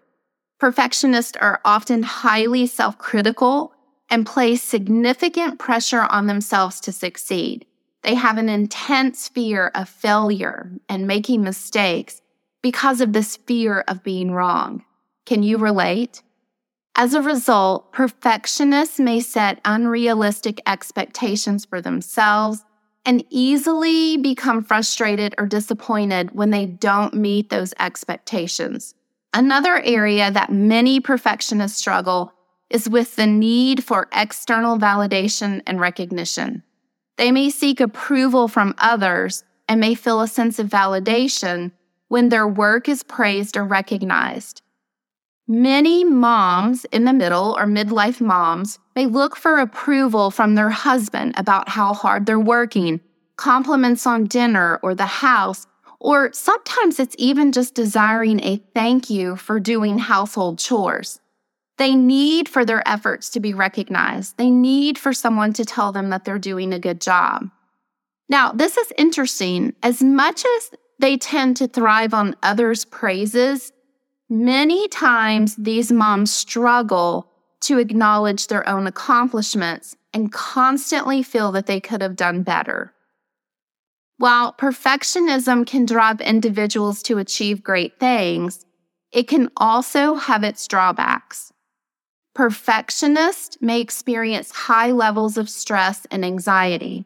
Perfectionists 0.58 1.36
are 1.40 1.60
often 1.64 2.02
highly 2.02 2.66
self 2.66 2.98
critical 2.98 3.72
and 4.10 4.26
place 4.26 4.62
significant 4.62 5.58
pressure 5.58 6.06
on 6.10 6.26
themselves 6.26 6.80
to 6.80 6.92
succeed. 6.92 7.64
They 8.02 8.14
have 8.14 8.38
an 8.38 8.48
intense 8.48 9.28
fear 9.28 9.70
of 9.74 9.88
failure 9.88 10.72
and 10.88 11.06
making 11.06 11.42
mistakes 11.42 12.20
because 12.62 13.00
of 13.00 13.12
this 13.12 13.36
fear 13.36 13.84
of 13.86 14.02
being 14.02 14.32
wrong. 14.32 14.84
Can 15.26 15.42
you 15.42 15.58
relate? 15.58 16.22
As 16.96 17.14
a 17.14 17.22
result, 17.22 17.92
perfectionists 17.92 18.98
may 18.98 19.20
set 19.20 19.60
unrealistic 19.64 20.60
expectations 20.66 21.64
for 21.64 21.80
themselves 21.80 22.64
and 23.06 23.24
easily 23.30 24.16
become 24.16 24.62
frustrated 24.62 25.34
or 25.38 25.46
disappointed 25.46 26.32
when 26.32 26.50
they 26.50 26.66
don't 26.66 27.14
meet 27.14 27.48
those 27.48 27.72
expectations. 27.78 28.94
Another 29.32 29.80
area 29.82 30.30
that 30.30 30.52
many 30.52 31.00
perfectionists 31.00 31.78
struggle 31.78 32.34
is 32.70 32.88
with 32.88 33.16
the 33.16 33.26
need 33.26 33.84
for 33.84 34.08
external 34.14 34.78
validation 34.78 35.60
and 35.66 35.80
recognition. 35.80 36.62
They 37.18 37.32
may 37.32 37.50
seek 37.50 37.80
approval 37.80 38.48
from 38.48 38.74
others 38.78 39.44
and 39.68 39.80
may 39.80 39.94
feel 39.94 40.20
a 40.20 40.28
sense 40.28 40.58
of 40.58 40.68
validation 40.68 41.72
when 42.08 42.28
their 42.28 42.48
work 42.48 42.88
is 42.88 43.02
praised 43.02 43.56
or 43.56 43.64
recognized. 43.64 44.62
Many 45.46 46.04
moms 46.04 46.84
in 46.86 47.04
the 47.04 47.12
middle 47.12 47.56
or 47.58 47.66
midlife 47.66 48.20
moms 48.20 48.78
may 48.94 49.06
look 49.06 49.36
for 49.36 49.58
approval 49.58 50.30
from 50.30 50.54
their 50.54 50.70
husband 50.70 51.34
about 51.36 51.68
how 51.68 51.92
hard 51.92 52.24
they're 52.24 52.38
working, 52.38 53.00
compliments 53.36 54.06
on 54.06 54.26
dinner 54.26 54.78
or 54.82 54.94
the 54.94 55.06
house, 55.06 55.66
or 55.98 56.32
sometimes 56.32 56.98
it's 56.98 57.16
even 57.18 57.52
just 57.52 57.74
desiring 57.74 58.40
a 58.44 58.62
thank 58.74 59.10
you 59.10 59.36
for 59.36 59.60
doing 59.60 59.98
household 59.98 60.58
chores. 60.58 61.20
They 61.80 61.96
need 61.96 62.48
for 62.48 62.64
their 62.64 62.86
efforts 62.88 63.28
to 63.30 63.40
be 63.40 63.52
recognized. 63.52 64.36
They 64.36 64.50
need 64.50 64.96
for 64.96 65.12
someone 65.12 65.52
to 65.54 65.64
tell 65.64 65.90
them 65.90 66.10
that 66.10 66.24
they're 66.24 66.38
doing 66.38 66.72
a 66.72 66.78
good 66.78 67.00
job. 67.00 67.50
Now, 68.28 68.52
this 68.52 68.76
is 68.76 68.92
interesting. 68.96 69.74
As 69.82 70.00
much 70.00 70.44
as 70.44 70.70
they 71.00 71.16
tend 71.16 71.56
to 71.56 71.66
thrive 71.66 72.14
on 72.14 72.36
others' 72.44 72.84
praises, 72.84 73.72
Many 74.32 74.86
times, 74.86 75.56
these 75.56 75.90
moms 75.90 76.30
struggle 76.30 77.28
to 77.62 77.78
acknowledge 77.78 78.46
their 78.46 78.66
own 78.68 78.86
accomplishments 78.86 79.96
and 80.14 80.32
constantly 80.32 81.24
feel 81.24 81.50
that 81.50 81.66
they 81.66 81.80
could 81.80 82.00
have 82.00 82.14
done 82.14 82.44
better. 82.44 82.94
While 84.18 84.52
perfectionism 84.52 85.66
can 85.66 85.84
drive 85.84 86.20
individuals 86.20 87.02
to 87.04 87.18
achieve 87.18 87.64
great 87.64 87.98
things, 87.98 88.64
it 89.10 89.26
can 89.26 89.50
also 89.56 90.14
have 90.14 90.44
its 90.44 90.68
drawbacks. 90.68 91.52
Perfectionists 92.34 93.58
may 93.60 93.80
experience 93.80 94.50
high 94.52 94.92
levels 94.92 95.36
of 95.36 95.50
stress 95.50 96.06
and 96.10 96.24
anxiety, 96.24 97.04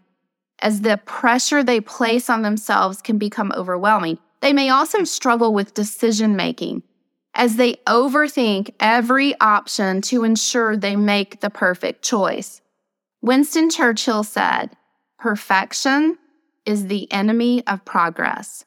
as 0.60 0.82
the 0.82 0.98
pressure 0.98 1.62
they 1.62 1.80
place 1.80 2.28
on 2.28 2.42
themselves 2.42 3.00
can 3.00 3.18
become 3.18 3.52
overwhelming. 3.56 4.18
They 4.40 4.52
may 4.52 4.68
also 4.68 5.04
struggle 5.04 5.54
with 5.54 5.74
decision 5.74 6.36
making 6.36 6.82
as 7.34 7.56
they 7.56 7.74
overthink 7.86 8.72
every 8.78 9.38
option 9.40 10.00
to 10.02 10.24
ensure 10.24 10.76
they 10.76 10.96
make 10.96 11.40
the 11.40 11.50
perfect 11.50 12.02
choice. 12.02 12.60
Winston 13.20 13.70
Churchill 13.70 14.22
said, 14.22 14.76
Perfection 15.18 16.18
is 16.64 16.86
the 16.86 17.10
enemy 17.12 17.66
of 17.66 17.84
progress. 17.84 18.64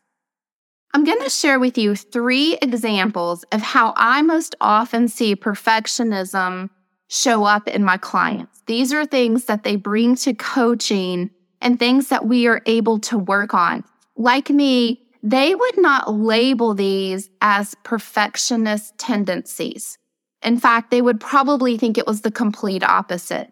I'm 0.94 1.03
going 1.03 1.22
to 1.22 1.29
share 1.29 1.60
with 1.60 1.77
you 1.77 1.96
three 1.96 2.58
examples 2.62 3.44
of 3.51 3.62
how 3.62 3.94
I 3.96 4.22
most 4.22 4.56
often 4.62 5.08
see 5.08 5.36
perfectionism 5.36 6.70
show 7.10 7.44
up 7.44 7.67
in 7.67 7.84
my 7.84 7.98
clients. 7.98 8.63
These 8.65 8.94
are 8.94 9.06
things 9.06 9.46
that 9.46 9.63
they 9.63 9.75
bring 9.75 10.15
to 10.17 10.34
coaching 10.34 11.29
and 11.62 11.79
things 11.79 12.10
that 12.10 12.25
we 12.25 12.48
are 12.48 12.62
able 12.65 13.00
to 13.00 13.17
work 13.17 13.53
on. 13.53 13.84
Like 14.15 14.50
me, 14.50 15.01
they 15.24 15.56
would 15.56 15.77
not 15.77 16.13
label 16.13 16.74
these 16.74 17.29
as 17.41 17.75
perfectionist 17.84 18.98
tendencies. 18.98 19.98
In 20.44 20.60
fact, 20.60 20.91
they 20.91 21.01
would 21.01 21.20
probably 21.20 21.77
think 21.77 21.98
it 21.98 22.08
was 22.08 22.22
the 22.22 22.32
complete 22.32 22.84
opposite. 22.84 23.51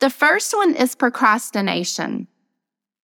The 0.00 0.10
first 0.10 0.54
one 0.54 0.74
is 0.74 0.94
procrastination. 0.94 2.28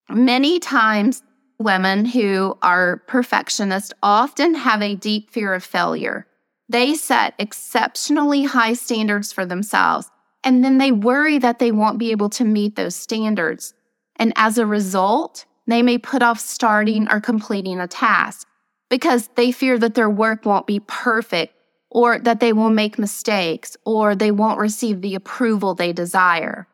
Many 0.09 0.59
times, 0.59 1.23
women 1.59 2.05
who 2.05 2.57
are 2.61 2.97
perfectionists 3.07 3.93
often 4.03 4.55
have 4.55 4.81
a 4.81 4.95
deep 4.95 5.29
fear 5.29 5.53
of 5.53 5.63
failure. 5.63 6.27
They 6.67 6.95
set 6.95 7.33
exceptionally 7.37 8.43
high 8.43 8.73
standards 8.73 9.31
for 9.31 9.45
themselves, 9.45 10.09
and 10.43 10.63
then 10.63 10.77
they 10.77 10.91
worry 10.91 11.37
that 11.39 11.59
they 11.59 11.71
won't 11.71 11.99
be 11.99 12.11
able 12.11 12.29
to 12.31 12.43
meet 12.43 12.75
those 12.75 12.95
standards. 12.95 13.73
And 14.15 14.33
as 14.35 14.57
a 14.57 14.65
result, 14.65 15.45
they 15.67 15.81
may 15.81 15.97
put 15.97 16.21
off 16.21 16.39
starting 16.39 17.09
or 17.11 17.19
completing 17.19 17.79
a 17.79 17.87
task 17.87 18.47
because 18.89 19.29
they 19.35 19.51
fear 19.51 19.77
that 19.79 19.95
their 19.95 20.09
work 20.09 20.45
won't 20.45 20.67
be 20.67 20.79
perfect 20.81 21.53
or 21.89 22.19
that 22.19 22.39
they 22.39 22.53
will 22.53 22.69
make 22.69 22.99
mistakes 22.99 23.77
or 23.85 24.15
they 24.15 24.31
won't 24.31 24.59
receive 24.59 25.01
the 25.01 25.15
approval 25.15 25.73
they 25.73 25.93
desire. 25.93 26.67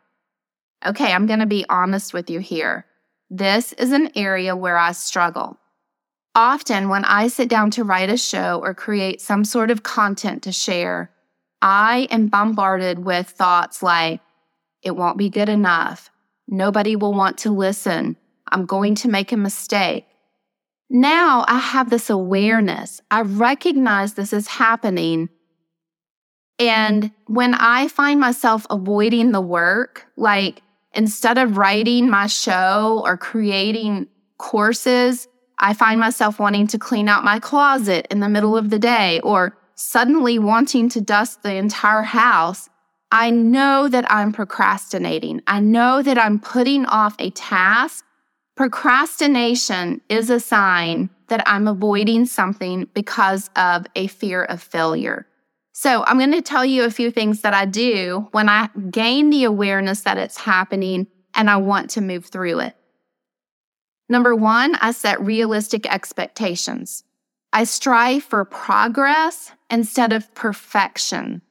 Okay, 0.85 1.13
I'm 1.13 1.27
going 1.27 1.39
to 1.39 1.45
be 1.45 1.65
honest 1.69 2.13
with 2.13 2.29
you 2.29 2.39
here. 2.39 2.85
This 3.33 3.71
is 3.73 3.93
an 3.93 4.11
area 4.13 4.57
where 4.57 4.77
I 4.77 4.91
struggle. 4.91 5.57
Often, 6.35 6.89
when 6.89 7.05
I 7.05 7.29
sit 7.29 7.47
down 7.47 7.71
to 7.71 7.85
write 7.85 8.09
a 8.09 8.17
show 8.17 8.59
or 8.61 8.73
create 8.73 9.21
some 9.21 9.45
sort 9.45 9.71
of 9.71 9.83
content 9.83 10.43
to 10.43 10.51
share, 10.51 11.11
I 11.61 12.09
am 12.11 12.27
bombarded 12.27 12.99
with 13.05 13.29
thoughts 13.29 13.81
like, 13.81 14.19
it 14.83 14.97
won't 14.97 15.17
be 15.17 15.29
good 15.29 15.47
enough. 15.47 16.09
Nobody 16.49 16.97
will 16.97 17.13
want 17.13 17.37
to 17.39 17.51
listen. 17.51 18.17
I'm 18.51 18.65
going 18.65 18.95
to 18.95 19.07
make 19.07 19.31
a 19.31 19.37
mistake. 19.37 20.05
Now 20.89 21.45
I 21.47 21.57
have 21.57 21.89
this 21.89 22.09
awareness. 22.09 23.01
I 23.09 23.21
recognize 23.21 24.15
this 24.15 24.33
is 24.33 24.47
happening. 24.47 25.29
And 26.59 27.11
when 27.27 27.53
I 27.53 27.87
find 27.87 28.19
myself 28.19 28.67
avoiding 28.69 29.31
the 29.31 29.39
work, 29.39 30.05
like 30.17 30.63
instead 30.93 31.37
of 31.37 31.57
writing 31.57 32.09
my 32.09 32.27
show 32.27 33.01
or 33.05 33.17
creating 33.17 34.07
courses, 34.37 35.27
I 35.59 35.73
find 35.73 35.99
myself 35.99 36.39
wanting 36.39 36.67
to 36.67 36.79
clean 36.79 37.07
out 37.07 37.23
my 37.23 37.39
closet 37.39 38.07
in 38.09 38.19
the 38.19 38.29
middle 38.29 38.57
of 38.57 38.69
the 38.69 38.79
day 38.79 39.19
or 39.21 39.57
suddenly 39.75 40.39
wanting 40.39 40.89
to 40.89 41.01
dust 41.01 41.43
the 41.43 41.55
entire 41.55 42.01
house. 42.01 42.69
I 43.11 43.29
know 43.29 43.87
that 43.87 44.09
I'm 44.11 44.31
procrastinating. 44.31 45.41
I 45.47 45.59
know 45.59 46.01
that 46.01 46.17
I'm 46.17 46.39
putting 46.39 46.85
off 46.85 47.15
a 47.19 47.29
task 47.31 48.05
Procrastination 48.61 50.01
is 50.09 50.29
a 50.29 50.39
sign 50.39 51.09
that 51.29 51.41
I'm 51.47 51.67
avoiding 51.67 52.25
something 52.25 52.87
because 52.93 53.49
of 53.55 53.87
a 53.95 54.07
fear 54.07 54.43
of 54.43 54.61
failure. 54.61 55.25
So, 55.73 56.03
I'm 56.03 56.17
going 56.17 56.33
to 56.33 56.41
tell 56.41 56.65
you 56.65 56.83
a 56.83 56.91
few 56.91 57.11
things 57.11 57.41
that 57.41 57.53
I 57.53 57.65
do 57.65 58.27
when 58.31 58.49
I 58.49 58.69
gain 58.89 59.29
the 59.29 59.45
awareness 59.45 60.01
that 60.01 60.17
it's 60.17 60.37
happening 60.37 61.07
and 61.33 61.49
I 61.49 61.57
want 61.57 61.91
to 61.91 62.01
move 62.01 62.25
through 62.25 62.59
it. 62.59 62.75
Number 64.09 64.35
one, 64.35 64.75
I 64.75 64.91
set 64.91 65.21
realistic 65.21 65.91
expectations. 65.91 67.05
I 67.53 67.63
strive 67.63 68.23
for 68.23 68.43
progress 68.43 69.51
instead 69.69 70.11
of 70.11 70.33
perfection. 70.35 71.41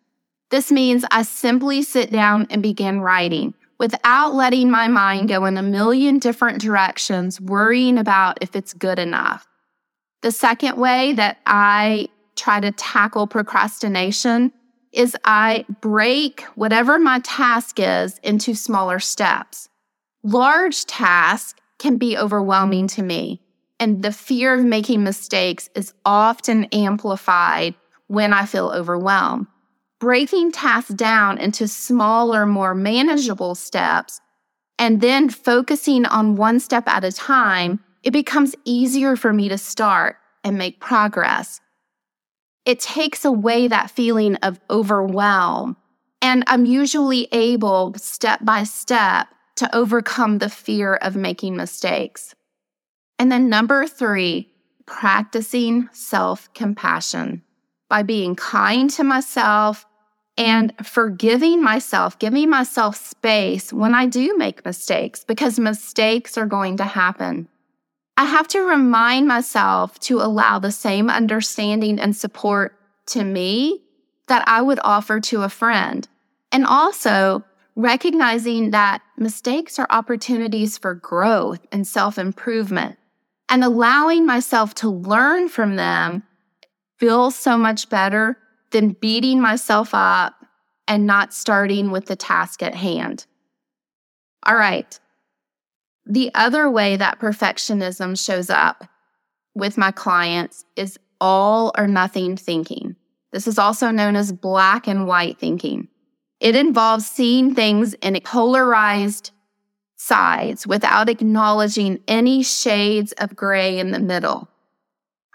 This 0.51 0.71
means 0.71 1.05
I 1.11 1.23
simply 1.23 1.83
sit 1.83 2.11
down 2.11 2.47
and 2.51 2.63
begin 2.63 3.01
writing 3.01 3.55
without 3.79 4.35
letting 4.35 4.71
my 4.71 4.89
mind 4.89 5.29
go 5.29 5.47
in 5.47 5.57
a 5.57 5.63
million 5.63 6.19
different 6.19 6.61
directions, 6.61 7.41
worrying 7.41 7.97
about 7.97 8.39
if 8.43 8.55
it's 8.55 8.75
good 8.75 8.99
enough. 8.99 9.47
The 10.21 10.33
second 10.33 10.77
way 10.77 11.15
that 11.15 11.39
I 11.47 12.09
try 12.41 12.59
to 12.59 12.73
tackle 12.73 13.27
procrastination 13.27 14.53
is 14.93 15.17
I 15.25 15.67
break 15.81 16.43
whatever 16.55 16.99
my 16.99 17.21
task 17.21 17.79
is 17.79 18.19
into 18.23 18.55
smaller 18.55 18.99
steps. 18.99 19.69
Large 20.23 20.87
tasks 20.87 21.55
can 21.79 21.97
be 21.97 22.17
overwhelming 22.17 22.89
to 22.89 23.03
me, 23.03 23.41
and 23.79 24.03
the 24.03 24.13
fear 24.13 24.55
of 24.55 24.65
making 24.65 25.05
mistakes 25.05 25.71
is 25.75 25.93
often 26.05 26.65
amplified 26.73 27.75
when 28.09 28.33
I 28.33 28.47
feel 28.47 28.71
overwhelmed. 28.71 29.47
Breaking 30.01 30.51
tasks 30.51 30.95
down 30.95 31.39
into 31.39 31.69
smaller, 31.69 32.47
more 32.47 32.75
manageable 32.75 33.55
steps, 33.55 34.21
and 34.79 35.01
then 35.01 35.29
focusing 35.29 36.07
on 36.07 36.37
one 36.37 36.59
step 36.59 36.89
at 36.89 37.05
a 37.05 37.13
time, 37.13 37.81
it 38.03 38.13
becomes 38.13 38.55
easier 38.65 39.15
for 39.15 39.33
me 39.33 39.49
to 39.51 39.59
start 39.59 40.17
and 40.43 40.57
make 40.57 40.81
progress 40.81 41.61
it 42.65 42.81
takes 42.81 43.25
away 43.25 43.69
that 43.69 43.91
feeling 43.91 44.37
of 44.37 44.61
overwhelm. 44.71 45.77
And 46.23 46.45
I'm 46.47 46.67
usually 46.67 47.29
able, 47.33 47.95
step 47.97 48.45
by 48.45 48.65
step, 48.65 49.29
to 49.57 49.75
overcome 49.75 50.39
the 50.39 50.51
fear 50.51 50.95
of 50.95 51.17
making 51.17 51.57
mistakes. 51.57 52.35
And 53.19 53.31
then 53.31 53.49
number 53.49 53.87
three, 53.87 54.51
practicing 54.87 55.89
self 55.93 56.53
compassion 56.53 57.43
by 57.89 58.03
being 58.03 58.37
kind 58.37 58.89
to 58.91 59.05
myself 59.05 59.87
and 60.37 60.73
forgiving 60.83 61.63
myself, 61.63 62.19
giving 62.19 62.49
myself 62.49 62.97
space 62.97 63.73
when 63.73 63.95
I 63.95 64.07
do 64.07 64.37
make 64.39 64.65
mistakes 64.65 65.25
because 65.25 65.59
mistakes 65.59 66.39
are 66.39 66.47
going 66.47 66.79
to 66.79 66.85
happen. 66.85 67.49
I 68.21 68.25
have 68.25 68.49
to 68.49 68.61
remind 68.61 69.29
myself 69.29 69.99
to 70.01 70.21
allow 70.21 70.59
the 70.59 70.73
same 70.73 71.09
understanding 71.09 71.99
and 71.99 72.15
support 72.15 72.77
to 73.07 73.25
me 73.25 73.81
that 74.29 74.47
I 74.47 74.61
would 74.61 74.79
offer 74.85 75.21
to 75.21 75.41
a 75.41 75.49
friend. 75.49 76.07
And 76.53 76.67
also 76.67 77.43
recognizing 77.77 78.73
that 78.73 79.01
mistakes 79.17 79.79
are 79.79 79.87
opportunities 79.89 80.77
for 80.77 80.95
growth 80.95 81.67
and 81.73 81.87
self 81.87 82.19
improvement 82.19 82.99
and 83.49 83.65
allowing 83.65 84.27
myself 84.27 84.75
to 84.75 84.91
learn 84.91 85.49
from 85.49 85.77
them 85.77 86.23
feels 86.99 87.35
so 87.35 87.57
much 87.57 87.89
better 87.89 88.37
than 88.71 88.99
beating 89.01 89.41
myself 89.41 89.95
up 89.95 90.35
and 90.87 91.07
not 91.07 91.33
starting 91.33 91.91
with 91.91 92.05
the 92.05 92.17
task 92.17 92.63
at 92.63 92.75
hand. 92.75 93.25
All 94.43 94.57
right. 94.57 95.00
The 96.07 96.31
other 96.35 96.71
way 96.71 96.97
that 96.97 97.21
perfectionism 97.21 98.23
shows 98.23 98.51
up 98.51 98.89
with 99.55 99.79
my 99.79 99.91
clients 99.91 100.65
is 100.77 100.99
all 101.21 101.73
or 101.77 101.87
nothing 101.87 102.37
thinking. 102.37 102.97
This 103.33 103.47
is 103.47 103.59
also 103.59 103.91
known 103.91 104.17
as 104.17 104.33
black 104.33 104.87
and 104.87 105.07
white 105.07 105.39
thinking. 105.39 105.89
It 106.41 106.57
involves 106.57 107.07
seeing 107.07 107.55
things 107.55 107.95
in 107.95 108.19
polarized 108.25 109.31
sides 109.97 110.67
without 110.67 111.11
acknowledging 111.11 112.01
any 112.09 112.43
shades 112.43 113.13
of 113.13 113.37
gray 113.37 113.79
in 113.79 113.91
the 113.91 114.01
middle. 114.01 114.49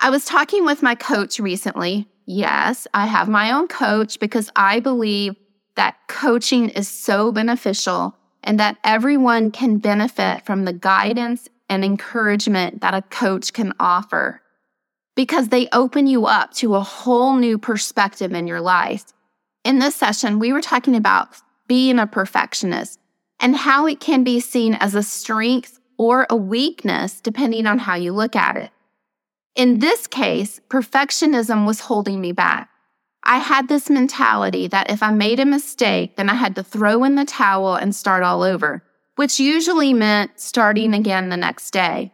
I 0.02 0.10
was 0.10 0.26
talking 0.26 0.66
with 0.66 0.82
my 0.82 0.96
coach 0.96 1.40
recently. 1.40 2.08
Yes, 2.26 2.88
I 2.94 3.06
have 3.06 3.30
my 3.30 3.52
own 3.52 3.68
coach 3.68 4.20
because 4.20 4.50
I 4.56 4.80
believe 4.80 5.36
that 5.76 5.96
coaching 6.08 6.70
is 6.70 6.88
so 6.88 7.32
beneficial 7.32 8.16
and 8.46 8.60
that 8.60 8.78
everyone 8.84 9.52
can 9.52 9.80
benefit 9.80 10.46
from 10.46 10.64
the 10.64 10.72
guidance 10.72 11.50
and 11.68 11.84
encouragement 11.84 12.80
that 12.82 12.94
a 12.94 13.02
coach 13.02 13.52
can 13.52 13.74
offer 13.80 14.42
because 15.16 15.50
they 15.50 15.68
open 15.74 16.08
you 16.08 16.28
up 16.28 16.54
to 16.54 16.76
a 16.76 16.82
whole 16.82 17.36
new 17.36 17.58
perspective 17.58 18.34
in 18.34 18.48
your 18.48 18.62
life. 18.62 19.06
In 19.64 19.80
this 19.80 19.96
session, 19.96 20.40
we 20.40 20.54
were 20.54 20.62
talking 20.62 20.96
about 20.96 21.30
being 21.68 21.98
a 21.98 22.06
perfectionist 22.06 23.00
and 23.40 23.56
how 23.56 23.88
it 23.88 24.00
can 24.00 24.24
be 24.24 24.40
seen 24.40 24.76
as 24.76 24.94
a 24.94 25.02
strength 25.02 25.80
or 25.98 26.28
a 26.30 26.36
weakness 26.36 27.20
depending 27.22 27.66
on 27.66 27.80
how 27.80 27.96
you 27.96 28.14
look 28.14 28.36
at 28.36 28.58
it. 28.58 28.70
In 29.56 29.80
this 29.80 30.06
case, 30.06 30.60
perfectionism 30.70 31.66
was 31.66 31.80
holding 31.80 32.22
me 32.22 32.32
back. 32.32 32.70
I 33.26 33.38
had 33.38 33.68
this 33.68 33.90
mentality 33.90 34.68
that 34.68 34.92
if 34.92 35.02
I 35.02 35.12
made 35.12 35.40
a 35.40 35.46
mistake, 35.46 36.16
then 36.16 36.30
I 36.30 36.36
had 36.36 36.56
to 36.56 36.64
throw 36.64 37.04
in 37.04 37.16
the 37.16 37.26
towel 37.26 37.76
and 37.76 37.96
start 37.96 38.24
all 38.24 38.44
over, 38.44 38.84
which 39.16 39.40
usually 39.40 39.94
meant 39.94 40.40
starting 40.40 40.94
again 40.94 41.30
the 41.30 41.38
next 41.38 41.72
day. 41.72 42.14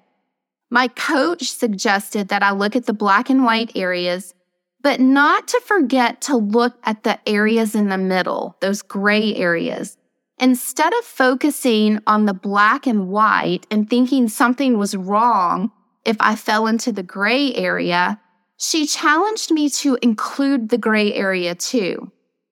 My 0.69 0.87
coach 0.87 1.51
suggested 1.51 2.29
that 2.29 2.43
I 2.43 2.51
look 2.51 2.77
at 2.77 2.85
the 2.85 2.93
black 2.93 3.29
and 3.29 3.43
white 3.43 3.73
areas, 3.75 4.33
but 4.81 5.01
not 5.01 5.49
to 5.49 5.59
forget 5.65 6.21
to 6.21 6.37
look 6.37 6.75
at 6.85 7.03
the 7.03 7.19
areas 7.27 7.75
in 7.75 7.89
the 7.89 7.97
middle, 7.97 8.55
those 8.61 8.81
gray 8.81 9.35
areas. 9.35 9.97
Instead 10.37 10.93
of 10.93 11.03
focusing 11.03 11.99
on 12.07 12.25
the 12.25 12.33
black 12.33 12.87
and 12.87 13.09
white 13.09 13.67
and 13.69 13.89
thinking 13.89 14.29
something 14.29 14.77
was 14.77 14.95
wrong 14.95 15.71
if 16.05 16.15
I 16.19 16.35
fell 16.35 16.67
into 16.67 16.91
the 16.93 17.03
gray 17.03 17.53
area, 17.53 18.19
she 18.61 18.85
challenged 18.85 19.49
me 19.49 19.69
to 19.69 19.97
include 20.03 20.69
the 20.69 20.77
gray 20.77 21.11
area 21.15 21.55
too. 21.55 22.11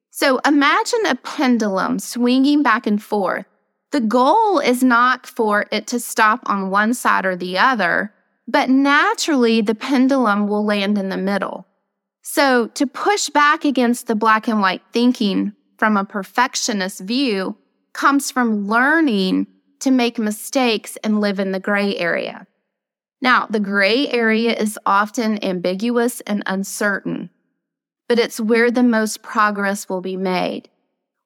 So 0.10 0.40
imagine 0.40 1.06
a 1.06 1.14
pendulum 1.14 2.00
swinging 2.00 2.64
back 2.64 2.88
and 2.88 3.02
forth. 3.02 3.46
The 3.92 4.02
goal 4.02 4.58
is 4.58 4.84
not 4.84 5.28
for 5.28 5.68
it 5.72 5.86
to 5.88 6.00
stop 6.00 6.42
on 6.48 6.72
one 6.72 6.96
side 6.96 7.28
or 7.28 7.36
the 7.36 7.60
other, 7.60 8.12
but 8.48 8.72
naturally 8.72 9.62
the 9.62 9.76
pendulum 9.76 10.48
will 10.48 10.66
land 10.66 10.98
in 10.98 11.10
the 11.10 11.18
middle. 11.18 11.68
So 12.24 12.68
to 12.70 12.88
push 12.88 13.30
back 13.30 13.64
against 13.64 14.08
the 14.08 14.16
black 14.16 14.48
and 14.48 14.62
white 14.62 14.82
thinking 14.92 15.54
from 15.78 15.96
a 15.96 16.06
perfectionist 16.06 17.02
view 17.02 17.56
comes 17.94 18.32
from 18.32 18.68
learning 18.68 19.46
to 19.82 19.92
make 19.92 20.18
mistakes 20.18 20.98
and 21.04 21.22
live 21.22 21.40
in 21.40 21.52
the 21.52 21.60
gray 21.60 21.96
area. 21.98 22.48
Now, 23.22 23.48
the 23.50 23.60
gray 23.60 24.08
area 24.08 24.54
is 24.54 24.80
often 24.86 25.44
ambiguous 25.44 26.22
and 26.22 26.42
uncertain, 26.46 27.30
but 28.08 28.20
it's 28.20 28.40
where 28.40 28.72
the 28.72 28.84
most 28.84 29.22
progress 29.22 29.90
will 29.90 30.02
be 30.02 30.16
made. 30.16 30.70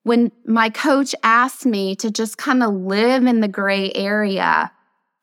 When 0.04 0.32
my 0.46 0.70
coach 0.70 1.16
asked 1.24 1.66
me 1.66 1.96
to 1.98 2.12
just 2.12 2.38
kind 2.38 2.64
of 2.64 2.74
live 2.74 3.26
in 3.26 3.40
the 3.40 3.48
gray 3.48 3.92
area, 3.94 4.72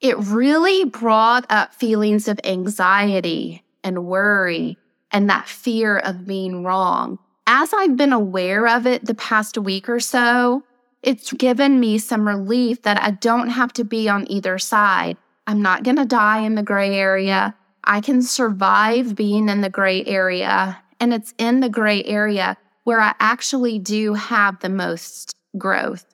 it 0.01 0.17
really 0.19 0.85
brought 0.85 1.45
up 1.51 1.75
feelings 1.75 2.29
of 2.29 2.41
anxiety 2.45 3.63
and 3.85 4.07
worry 4.07 4.79
and 5.11 5.29
that 5.29 5.49
fear 5.49 5.99
of 5.99 6.27
being 6.27 6.65
wrong. 6.65 7.19
As 7.47 7.73
I've 7.75 7.97
been 7.97 8.13
aware 8.13 8.69
of 8.69 8.87
it 8.87 9.05
the 9.05 9.15
past 9.15 9.59
week 9.59 9.89
or 9.89 10.01
so, 10.01 10.63
it's 11.03 11.33
given 11.33 11.81
me 11.81 11.99
some 11.99 12.29
relief 12.29 12.83
that 12.83 13.03
I 13.03 13.11
don't 13.11 13.49
have 13.49 13.73
to 13.75 13.85
be 13.85 14.09
on 14.09 14.31
either 14.31 14.59
side. 14.59 15.17
I'm 15.47 15.63
not 15.63 15.83
going 15.83 15.97
to 15.97 16.05
die 16.05 16.41
in 16.41 16.55
the 16.55 16.63
gray 16.63 16.95
area. 16.95 17.55
I 17.85 18.01
can 18.01 18.23
survive 18.23 19.15
being 19.17 19.49
in 19.49 19.61
the 19.61 19.71
gray 19.71 20.05
area. 20.05 20.81
And 21.01 21.15
it's 21.15 21.35
in 21.39 21.61
the 21.61 21.69
gray 21.69 22.05
area 22.05 22.57
where 22.85 23.01
I 23.01 23.15
actually 23.21 23.79
do 23.79 24.15
have 24.15 24.61
the 24.61 24.69
most 24.69 25.33
growth. 25.57 26.05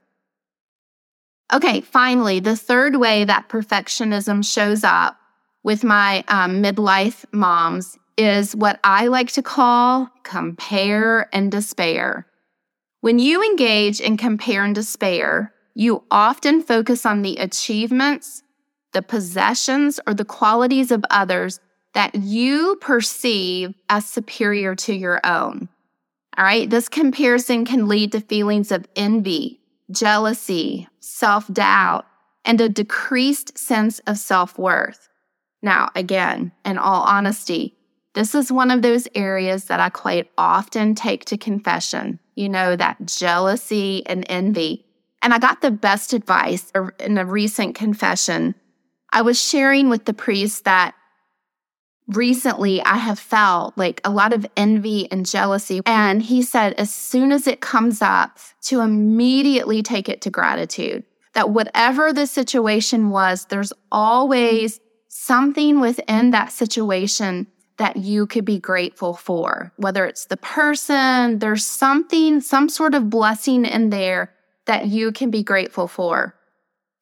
Okay, 1.52 1.80
finally, 1.80 2.40
the 2.40 2.56
third 2.56 2.96
way 2.96 3.24
that 3.24 3.48
perfectionism 3.48 4.44
shows 4.44 4.82
up 4.82 5.16
with 5.62 5.84
my 5.84 6.24
um, 6.28 6.62
midlife 6.62 7.24
moms 7.32 7.96
is 8.16 8.56
what 8.56 8.80
I 8.82 9.08
like 9.08 9.32
to 9.32 9.42
call 9.42 10.08
compare 10.22 11.28
and 11.32 11.50
despair. 11.50 12.26
When 13.00 13.18
you 13.18 13.42
engage 13.42 14.00
in 14.00 14.16
compare 14.16 14.64
and 14.64 14.74
despair, 14.74 15.52
you 15.74 16.02
often 16.10 16.62
focus 16.62 17.04
on 17.04 17.22
the 17.22 17.36
achievements 17.36 18.42
the 18.92 19.02
possessions 19.02 20.00
or 20.06 20.14
the 20.14 20.24
qualities 20.24 20.90
of 20.90 21.04
others 21.10 21.60
that 21.94 22.14
you 22.14 22.76
perceive 22.80 23.74
as 23.88 24.04
superior 24.04 24.74
to 24.74 24.94
your 24.94 25.20
own. 25.24 25.68
All 26.36 26.44
right, 26.44 26.68
this 26.68 26.88
comparison 26.88 27.64
can 27.64 27.88
lead 27.88 28.12
to 28.12 28.20
feelings 28.20 28.70
of 28.70 28.86
envy, 28.94 29.60
jealousy, 29.90 30.88
self 31.00 31.50
doubt, 31.50 32.04
and 32.44 32.60
a 32.60 32.68
decreased 32.68 33.56
sense 33.56 33.98
of 34.00 34.18
self 34.18 34.58
worth. 34.58 35.08
Now, 35.62 35.88
again, 35.94 36.52
in 36.66 36.76
all 36.76 37.02
honesty, 37.02 37.74
this 38.12 38.34
is 38.34 38.52
one 38.52 38.70
of 38.70 38.82
those 38.82 39.08
areas 39.14 39.64
that 39.64 39.80
I 39.80 39.88
quite 39.88 40.30
often 40.36 40.94
take 40.94 41.24
to 41.26 41.38
confession. 41.38 42.18
You 42.34 42.50
know, 42.50 42.76
that 42.76 43.06
jealousy 43.06 44.06
and 44.06 44.26
envy. 44.28 44.84
And 45.22 45.32
I 45.32 45.38
got 45.38 45.62
the 45.62 45.70
best 45.70 46.12
advice 46.12 46.70
in 47.00 47.16
a 47.16 47.24
recent 47.24 47.74
confession 47.74 48.54
I 49.16 49.22
was 49.22 49.42
sharing 49.42 49.88
with 49.88 50.04
the 50.04 50.12
priest 50.12 50.64
that 50.64 50.94
recently 52.06 52.82
I 52.82 52.98
have 52.98 53.18
felt 53.18 53.72
like 53.78 54.02
a 54.04 54.10
lot 54.10 54.34
of 54.34 54.44
envy 54.58 55.10
and 55.10 55.24
jealousy. 55.24 55.80
And 55.86 56.22
he 56.22 56.42
said, 56.42 56.74
as 56.74 56.92
soon 56.92 57.32
as 57.32 57.46
it 57.46 57.62
comes 57.62 58.02
up, 58.02 58.38
to 58.64 58.82
immediately 58.82 59.82
take 59.82 60.10
it 60.10 60.20
to 60.20 60.30
gratitude. 60.30 61.02
That 61.32 61.48
whatever 61.48 62.12
the 62.12 62.26
situation 62.26 63.08
was, 63.08 63.46
there's 63.46 63.72
always 63.90 64.80
something 65.08 65.80
within 65.80 66.32
that 66.32 66.52
situation 66.52 67.46
that 67.78 67.96
you 67.96 68.26
could 68.26 68.44
be 68.44 68.58
grateful 68.58 69.14
for, 69.14 69.72
whether 69.78 70.04
it's 70.04 70.26
the 70.26 70.36
person, 70.36 71.38
there's 71.38 71.64
something, 71.64 72.42
some 72.42 72.68
sort 72.68 72.94
of 72.94 73.08
blessing 73.08 73.64
in 73.64 73.88
there 73.88 74.34
that 74.66 74.88
you 74.88 75.10
can 75.10 75.30
be 75.30 75.42
grateful 75.42 75.88
for. 75.88 76.34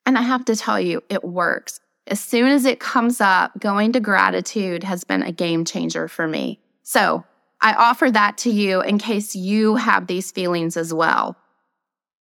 And 0.07 0.17
I 0.17 0.23
have 0.23 0.45
to 0.45 0.55
tell 0.55 0.79
you, 0.79 1.03
it 1.09 1.25
works. 1.25 1.81
As 2.07 2.21
soon 2.21 2.49
as 2.49 2.65
it 2.65 2.81
comes 2.81 3.21
up, 3.21 3.59
going 3.59 3.93
to 3.93 4.01
gratitude 4.01 4.85
has 4.85 5.05
been 5.05 5.23
a 5.23 5.33
game 5.33 5.65
changer 5.65 6.07
for 6.07 6.29
me. 6.29 6.61
So 6.83 7.25
I 7.61 7.73
offer 7.73 8.11
that 8.11 8.37
to 8.39 8.51
you 8.51 8.83
in 8.83 8.99
case 8.99 9.35
you 9.35 9.77
have 9.77 10.07
these 10.07 10.31
feelings 10.31 10.77
as 10.77 10.93
well. 10.93 11.37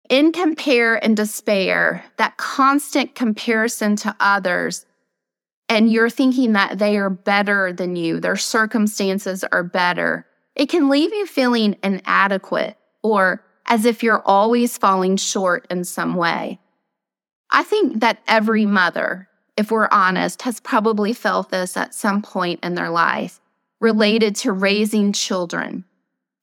In 0.10 0.32
compare 0.32 0.96
and 1.04 1.16
despair, 1.16 2.04
that 2.18 2.38
constant 2.38 3.14
comparison 3.14 3.96
to 3.98 4.16
others, 4.20 4.86
and 5.70 5.92
you're 5.92 6.10
thinking 6.10 6.54
that 6.54 6.80
they 6.80 6.98
are 6.98 7.10
better 7.10 7.74
than 7.74 7.96
you, 7.96 8.20
their 8.20 8.38
circumstances 8.38 9.44
are 9.52 9.64
better, 9.64 10.26
it 10.56 10.70
can 10.70 10.90
leave 10.90 11.14
you 11.14 11.28
feeling 11.28 11.76
inadequate 11.84 12.78
or 13.04 13.44
as 13.68 13.86
if 13.86 14.02
you're 14.02 14.24
always 14.26 14.78
falling 14.78 15.18
short 15.18 15.68
in 15.70 15.84
some 15.84 16.16
way. 16.16 16.60
I 17.52 17.64
think 17.64 18.00
that 18.00 18.20
every 18.28 18.66
mother, 18.66 19.28
if 19.58 19.72
we're 19.72 19.90
honest, 19.92 20.44
has 20.44 20.60
probably 20.60 21.12
felt 21.14 21.50
this 21.50 21.76
at 21.76 21.96
some 21.96 22.22
point 22.22 22.64
in 22.64 22.76
their 22.76 22.90
life 22.90 23.42
related 23.80 24.36
to 24.38 24.52
raising 24.52 25.12
children. 25.12 25.84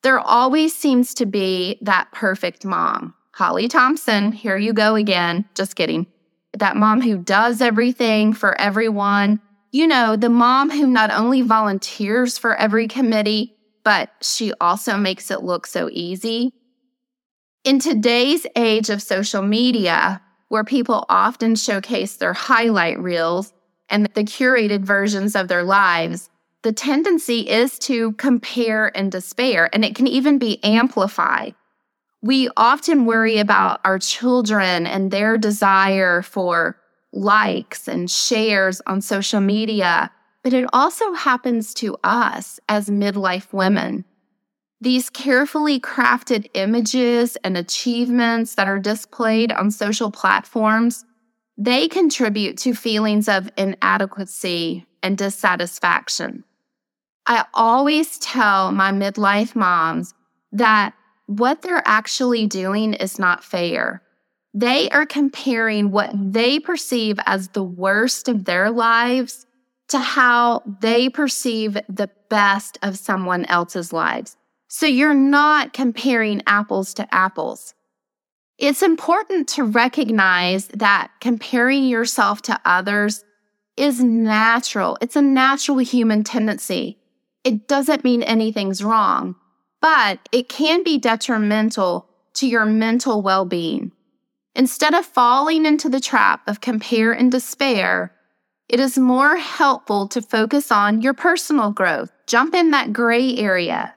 There 0.03 0.21
always 0.21 0.75
seems 0.75 1.15
to 1.15 1.27
be 1.27 1.79
that 1.81 2.13
perfect 2.13 2.65
mom. 2.65 3.15
Holly 3.33 3.69
Thompson, 3.69 4.33
here 4.33 4.57
you 4.57 4.73
go 4.73 4.97
again. 4.97 5.45
Just 5.55 5.77
kidding. 5.77 6.07
That 6.59 6.77
mom 6.77 7.01
who 7.01 7.19
does 7.19 7.61
everything 7.61 8.33
for 8.33 8.61
everyone. 8.61 9.41
You 9.73 9.87
know, 9.87 10.15
the 10.15 10.29
mom 10.29 10.71
who 10.71 10.87
not 10.87 11.11
only 11.11 11.43
volunteers 11.43 12.39
for 12.39 12.55
every 12.57 12.87
committee, 12.87 13.57
but 13.83 14.11
she 14.23 14.53
also 14.61 14.97
makes 14.97 15.31
it 15.31 15.43
look 15.43 15.67
so 15.67 15.89
easy. 15.91 16.53
In 17.65 17.79
today's 17.81 18.47
age 18.57 18.91
of 18.91 19.03
social 19.03 19.43
media, 19.43 20.21
where 20.55 20.63
people 20.63 21.05
often 21.09 21.57
showcase 21.57 22.15
their 22.15 22.33
highlight 22.33 22.97
reels 23.01 23.53
and 23.89 24.07
the 24.15 24.23
curated 24.23 24.83
versions 24.83 25.35
of 25.35 25.49
their 25.49 25.65
lives, 25.65 26.31
the 26.63 26.71
tendency 26.71 27.41
is 27.41 27.77
to 27.77 28.13
compare 28.13 28.97
and 28.97 29.11
despair, 29.11 29.69
and 29.73 29.85
it 29.85 29.97
can 29.97 30.07
even 30.07 30.39
be 30.39 30.63
amplified. 30.63 31.57
We 32.23 32.51
often 32.57 33.05
worry 33.05 33.39
about 33.39 33.81
our 33.85 33.99
children 33.99 34.87
and 34.87 35.11
their 35.11 35.37
desire 35.39 36.23
for 36.23 36.77
likes 37.13 37.89
and 37.89 38.09
shares 38.09 38.81
on 38.87 39.01
social 39.01 39.41
media, 39.41 40.13
but 40.45 40.53
it 40.53 40.69
also 40.73 41.15
happens 41.15 41.75
to 41.75 41.97
us 42.05 42.61
as 42.69 42.89
midlife 42.89 43.53
women. 43.53 44.05
These 44.81 45.11
carefully 45.11 45.81
crafted 45.81 46.51
images 46.55 47.37
and 47.45 47.57
achievements 47.57 48.55
that 48.57 48.69
are 48.69 48.79
displayed 48.79 49.53
on 49.53 49.71
social 49.71 50.11
platforms, 50.11 51.05
they 51.57 51.89
contribute 51.89 52.59
to 52.59 52.75
feelings 52.75 53.29
of 53.29 53.51
inadequacy 53.57 54.87
and 55.03 55.17
dissatisfaction. 55.17 56.45
I 57.27 57.45
always 57.55 58.19
tell 58.19 58.73
my 58.73 58.91
midlife 58.91 59.55
moms 59.55 60.13
that 60.53 60.95
what 61.27 61.63
they're 61.63 61.83
actually 61.87 62.47
doing 62.47 62.95
is 62.95 63.19
not 63.19 63.43
fair. 63.43 64.03
They 64.53 64.91
are 64.91 65.07
comparing 65.07 65.91
what 65.91 66.11
they 66.15 66.61
perceive 66.61 67.19
as 67.27 67.49
the 67.49 67.65
worst 67.65 68.29
of 68.29 68.45
their 68.45 68.71
lives 68.71 69.47
to 69.89 69.99
how 69.99 70.63
they 70.81 71.09
perceive 71.09 71.75
the 71.89 72.11
best 72.29 72.79
of 72.83 72.99
someone 72.99 73.45
else's 73.47 73.93
lives. 73.93 74.37
So 74.77 74.87
you're 74.87 75.15
not 75.15 75.73
comparing 75.73 76.43
apples 76.49 76.95
to 76.95 77.15
apples. 77.15 77.75
It's 78.59 78.83
important 78.83 79.47
to 79.51 79.63
recognize 79.63 80.67
that 80.67 81.13
comparing 81.21 81.85
yourself 81.85 82.43
to 82.43 82.61
others 82.65 83.25
is 83.77 84.03
natural. 84.03 84.99
It's 85.01 85.15
a 85.15 85.23
natural 85.23 85.79
human 85.79 86.25
tendency. 86.25 86.99
It 87.45 87.69
doesn't 87.69 88.03
mean 88.03 88.25
anything's 88.25 88.83
wrong, 88.83 89.37
but 89.81 90.19
it 90.33 90.49
can 90.49 90.83
be 90.83 90.99
detrimental 90.99 92.09
to 92.33 92.49
your 92.49 92.67
mental 92.67 93.23
well 93.23 93.45
being. 93.45 93.93
Instead 94.57 94.93
of 94.93 95.07
falling 95.07 95.67
into 95.67 95.89
the 95.89 96.01
trap 96.01 96.49
of 96.49 96.61
compare 96.61 97.13
and 97.13 97.31
despair, 97.31 98.13
it 98.69 98.81
is 98.81 98.99
more 98.99 99.37
helpful 99.37 100.09
to 100.09 100.21
focus 100.21 100.73
on 100.73 101.01
your 101.01 101.15
personal 101.15 101.71
growth. 101.71 102.11
Jump 102.27 102.57
in 102.57 102.73
that 102.73 102.93
gray 102.93 103.37
area. 103.37 103.94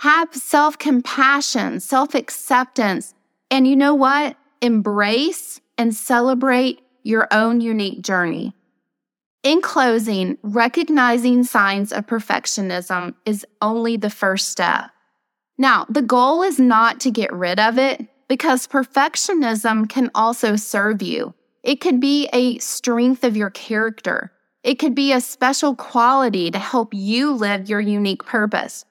Have 0.00 0.34
self 0.34 0.78
compassion, 0.78 1.78
self 1.78 2.14
acceptance, 2.14 3.12
and 3.50 3.68
you 3.68 3.76
know 3.76 3.94
what? 3.94 4.34
Embrace 4.62 5.60
and 5.76 5.94
celebrate 5.94 6.80
your 7.02 7.28
own 7.30 7.60
unique 7.60 8.00
journey. 8.00 8.54
In 9.42 9.60
closing, 9.60 10.38
recognizing 10.42 11.44
signs 11.44 11.92
of 11.92 12.06
perfectionism 12.06 13.14
is 13.26 13.44
only 13.60 13.98
the 13.98 14.08
first 14.08 14.48
step. 14.48 14.86
Now, 15.58 15.84
the 15.90 16.00
goal 16.00 16.42
is 16.42 16.58
not 16.58 16.98
to 17.00 17.10
get 17.10 17.30
rid 17.30 17.60
of 17.60 17.76
it 17.76 18.06
because 18.26 18.66
perfectionism 18.66 19.86
can 19.86 20.10
also 20.14 20.56
serve 20.56 21.02
you. 21.02 21.34
It 21.62 21.82
could 21.82 22.00
be 22.00 22.26
a 22.32 22.56
strength 22.56 23.22
of 23.22 23.36
your 23.36 23.50
character. 23.50 24.32
It 24.62 24.78
could 24.78 24.94
be 24.94 25.12
a 25.12 25.20
special 25.20 25.74
quality 25.74 26.50
to 26.50 26.58
help 26.58 26.94
you 26.94 27.32
live 27.32 27.68
your 27.68 27.80
unique 27.80 28.24
purpose. 28.24 28.86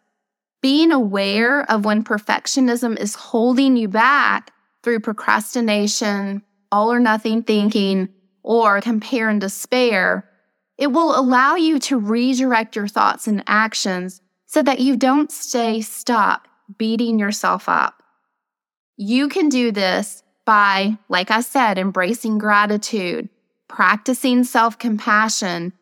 Being 0.62 0.92
aware 0.92 1.70
of 1.72 1.86
when 1.86 2.04
perfectionism 2.04 3.00
is 3.00 3.16
holding 3.16 3.78
you 3.78 3.88
back 3.88 4.52
through 4.84 5.00
procrastination, 5.00 6.44
all 6.72 6.92
or 6.92 7.00
nothing 7.00 7.44
thinking, 7.44 8.10
or 8.44 8.82
compare 8.82 9.30
and 9.30 9.40
despair, 9.40 10.30
it 10.78 10.88
will 10.88 11.18
allow 11.18 11.56
you 11.56 11.80
to 11.80 11.98
redirect 11.98 12.76
your 12.76 12.88
thoughts 12.88 13.28
and 13.28 13.44
actions 13.48 14.22
so 14.46 14.62
that 14.64 14.80
you 14.80 14.96
don't 14.96 15.32
stay 15.32 15.82
stuck 15.82 16.48
beating 16.78 17.20
yourself 17.20 17.68
up. 17.68 18.02
You 18.98 19.30
can 19.30 19.50
do 19.50 19.72
this 19.72 20.24
by, 20.46 20.98
like 21.08 21.32
I 21.32 21.42
said, 21.42 21.78
embracing 21.78 22.38
gratitude, 22.38 23.30
practicing 23.68 24.44
self 24.44 24.78
compassion, 24.78 25.74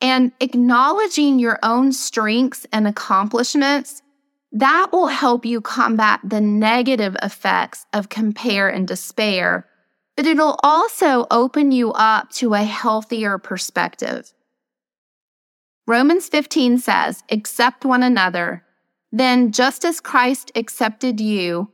and 0.00 0.32
acknowledging 0.40 1.38
your 1.38 1.58
own 1.62 1.92
strengths 1.92 2.66
and 2.72 2.86
accomplishments 2.86 4.02
that 4.52 4.88
will 4.92 5.08
help 5.08 5.44
you 5.44 5.60
combat 5.60 6.20
the 6.24 6.40
negative 6.40 7.16
effects 7.22 7.86
of 7.92 8.08
compare 8.08 8.68
and 8.68 8.86
despair, 8.86 9.66
but 10.16 10.26
it'll 10.26 10.58
also 10.62 11.26
open 11.30 11.72
you 11.72 11.92
up 11.92 12.30
to 12.30 12.54
a 12.54 12.64
healthier 12.64 13.38
perspective. 13.38 14.32
Romans 15.86 16.28
15 16.28 16.78
says, 16.78 17.22
Accept 17.30 17.84
one 17.84 18.02
another, 18.02 18.64
then 19.12 19.52
just 19.52 19.84
as 19.84 20.00
Christ 20.00 20.50
accepted 20.54 21.20
you 21.20 21.70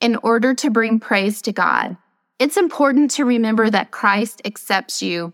in 0.00 0.16
order 0.16 0.52
to 0.54 0.70
bring 0.70 0.98
praise 0.98 1.40
to 1.42 1.52
God. 1.52 1.96
It's 2.38 2.56
important 2.56 3.12
to 3.12 3.24
remember 3.24 3.70
that 3.70 3.92
Christ 3.92 4.42
accepts 4.44 5.00
you 5.00 5.32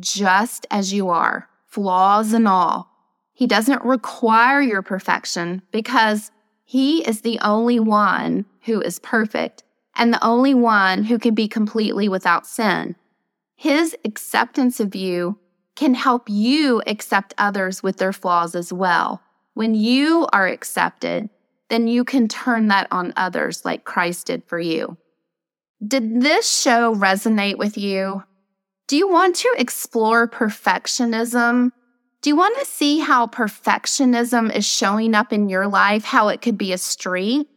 just 0.00 0.66
as 0.70 0.92
you 0.92 1.10
are, 1.10 1.48
flaws 1.66 2.32
and 2.32 2.48
all. 2.48 2.95
He 3.36 3.46
doesn't 3.46 3.84
require 3.84 4.62
your 4.62 4.80
perfection 4.80 5.60
because 5.70 6.30
he 6.64 7.06
is 7.06 7.20
the 7.20 7.38
only 7.40 7.78
one 7.78 8.46
who 8.62 8.80
is 8.80 8.98
perfect 8.98 9.62
and 9.94 10.10
the 10.10 10.24
only 10.24 10.54
one 10.54 11.04
who 11.04 11.18
can 11.18 11.34
be 11.34 11.46
completely 11.46 12.08
without 12.08 12.46
sin. 12.46 12.96
His 13.54 13.94
acceptance 14.06 14.80
of 14.80 14.94
you 14.94 15.38
can 15.74 15.92
help 15.92 16.30
you 16.30 16.82
accept 16.86 17.34
others 17.36 17.82
with 17.82 17.98
their 17.98 18.14
flaws 18.14 18.54
as 18.54 18.72
well. 18.72 19.20
When 19.52 19.74
you 19.74 20.26
are 20.32 20.46
accepted, 20.46 21.28
then 21.68 21.88
you 21.88 22.04
can 22.04 22.28
turn 22.28 22.68
that 22.68 22.88
on 22.90 23.12
others 23.18 23.66
like 23.66 23.84
Christ 23.84 24.28
did 24.28 24.44
for 24.46 24.58
you. 24.58 24.96
Did 25.86 26.22
this 26.22 26.50
show 26.50 26.94
resonate 26.94 27.58
with 27.58 27.76
you? 27.76 28.24
Do 28.86 28.96
you 28.96 29.06
want 29.06 29.36
to 29.36 29.54
explore 29.58 30.26
perfectionism 30.26 31.72
do 32.26 32.30
you 32.30 32.36
want 32.36 32.58
to 32.58 32.64
see 32.64 32.98
how 32.98 33.28
perfectionism 33.28 34.52
is 34.52 34.66
showing 34.66 35.14
up 35.14 35.32
in 35.32 35.48
your 35.48 35.68
life, 35.68 36.02
how 36.02 36.26
it 36.26 36.42
could 36.42 36.58
be 36.58 36.72
a 36.72 36.78
strength? 36.78 37.48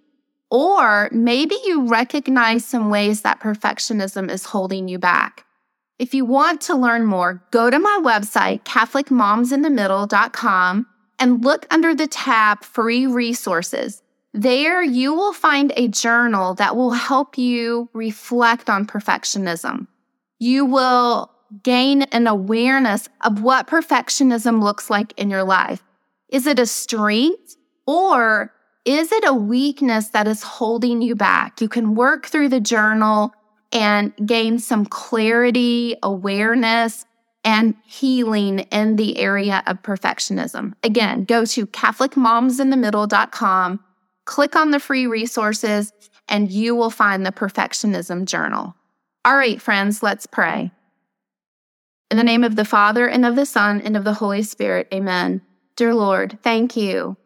Or 0.52 1.10
maybe 1.12 1.56
you 1.66 1.88
recognize 1.88 2.66
some 2.66 2.92
ways 2.92 3.24
that 3.24 3.40
perfectionism 3.40 4.30
is 4.30 4.46
holding 4.46 4.88
you 4.88 5.00
back. 5.00 5.44
If 5.98 6.14
you 6.14 6.24
want 6.24 6.62
to 6.62 6.76
learn 6.76 7.08
more, 7.08 7.44
go 7.50 7.72
to 7.72 7.80
my 7.80 8.00
website, 8.04 8.64
CatholicMomsInTheMiddle.com, 8.66 10.86
and 11.18 11.44
look 11.44 11.66
under 11.72 11.96
the 11.96 12.06
tab 12.06 12.64
Free 12.64 13.08
Resources. 13.08 14.04
There, 14.36 14.84
you 14.84 15.16
will 15.16 15.34
find 15.34 15.74
a 15.78 15.88
journal 15.88 16.54
that 16.54 16.76
will 16.76 16.92
help 16.92 17.40
you 17.40 17.90
reflect 17.94 18.70
on 18.70 18.86
perfectionism. 18.86 19.88
You 20.38 20.66
will 20.66 21.32
gain 21.64 22.04
an 22.04 22.28
awareness 22.28 23.10
of 23.22 23.42
what 23.42 23.66
perfectionism 23.68 24.64
looks 24.64 24.90
like 24.90 25.14
in 25.18 25.30
your 25.30 25.44
life. 25.44 25.84
Is 26.30 26.48
it 26.48 26.60
a 26.60 26.66
strength 26.66 27.58
or 27.86 28.54
is 28.86 29.12
it 29.12 29.26
a 29.26 29.34
weakness 29.34 30.08
that 30.10 30.28
is 30.28 30.44
holding 30.44 31.02
you 31.02 31.16
back? 31.16 31.62
You 31.62 31.70
can 31.70 31.96
work 31.96 32.28
through 32.28 32.50
the 32.50 32.60
journal 32.60 33.34
and 33.72 34.14
gain 34.26 34.60
some 34.60 34.86
clarity, 34.86 35.96
awareness, 36.02 37.06
and 37.44 37.76
healing 37.86 38.60
in 38.60 38.96
the 38.96 39.18
area 39.18 39.62
of 39.66 39.82
perfectionism. 39.82 40.74
Again, 40.84 41.26
go 41.26 41.44
to 41.46 41.66
CatholicMomsInTheMiddle.com, 41.68 43.80
click 44.26 44.56
on 44.56 44.72
the 44.72 44.80
free 44.80 45.06
resources, 45.08 45.92
and 46.28 46.52
you 46.52 46.76
will 46.76 46.90
find 46.90 47.26
the 47.26 47.32
Perfectionism 47.32 48.26
Journal. 48.26 48.76
All 49.26 49.36
right, 49.36 49.62
friends, 49.62 50.02
let's 50.04 50.26
pray. 50.26 50.72
In 52.12 52.18
the 52.18 52.24
name 52.24 52.44
of 52.44 52.56
the 52.56 52.66
Father, 52.66 53.08
and 53.08 53.24
of 53.24 53.36
the 53.36 53.46
Son, 53.46 53.82
and 53.82 53.96
of 53.96 54.04
the 54.04 54.16
Holy 54.16 54.42
Spirit, 54.42 54.88
amen. 54.92 55.42
Dear 55.76 55.94
Lord, 55.94 56.40
thank 56.42 56.76
you. 56.76 57.18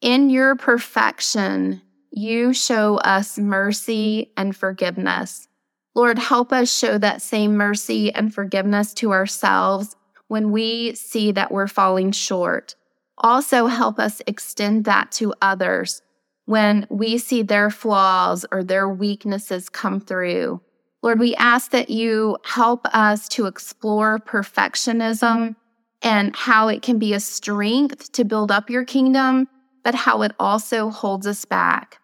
In 0.00 0.30
your 0.30 0.56
perfection, 0.56 1.80
you 2.10 2.52
show 2.52 2.96
us 2.98 3.38
mercy 3.38 4.32
and 4.36 4.56
forgiveness. 4.56 5.46
Lord, 5.94 6.18
help 6.18 6.52
us 6.52 6.76
show 6.76 6.98
that 6.98 7.22
same 7.22 7.56
mercy 7.56 8.12
and 8.12 8.34
forgiveness 8.34 8.92
to 8.94 9.12
ourselves 9.12 9.94
when 10.26 10.50
we 10.50 10.94
see 10.96 11.30
that 11.32 11.52
we're 11.52 11.68
falling 11.68 12.10
short. 12.10 12.74
Also, 13.18 13.66
help 13.66 14.00
us 14.00 14.20
extend 14.26 14.84
that 14.86 15.12
to 15.12 15.34
others 15.40 16.02
when 16.46 16.86
we 16.90 17.16
see 17.16 17.42
their 17.42 17.70
flaws 17.70 18.44
or 18.50 18.64
their 18.64 18.88
weaknesses 18.88 19.68
come 19.68 20.00
through. 20.00 20.60
Lord, 21.02 21.20
we 21.20 21.34
ask 21.36 21.70
that 21.70 21.90
you 21.90 22.38
help 22.44 22.86
us 22.92 23.28
to 23.30 23.46
explore 23.46 24.18
perfectionism 24.18 25.56
and 26.02 26.34
how 26.34 26.68
it 26.68 26.82
can 26.82 26.98
be 26.98 27.14
a 27.14 27.20
strength 27.20 28.12
to 28.12 28.24
build 28.24 28.50
up 28.50 28.70
your 28.70 28.84
kingdom, 28.84 29.48
but 29.84 29.94
how 29.94 30.22
it 30.22 30.32
also 30.38 30.90
holds 30.90 31.26
us 31.26 31.44
back. 31.44 32.00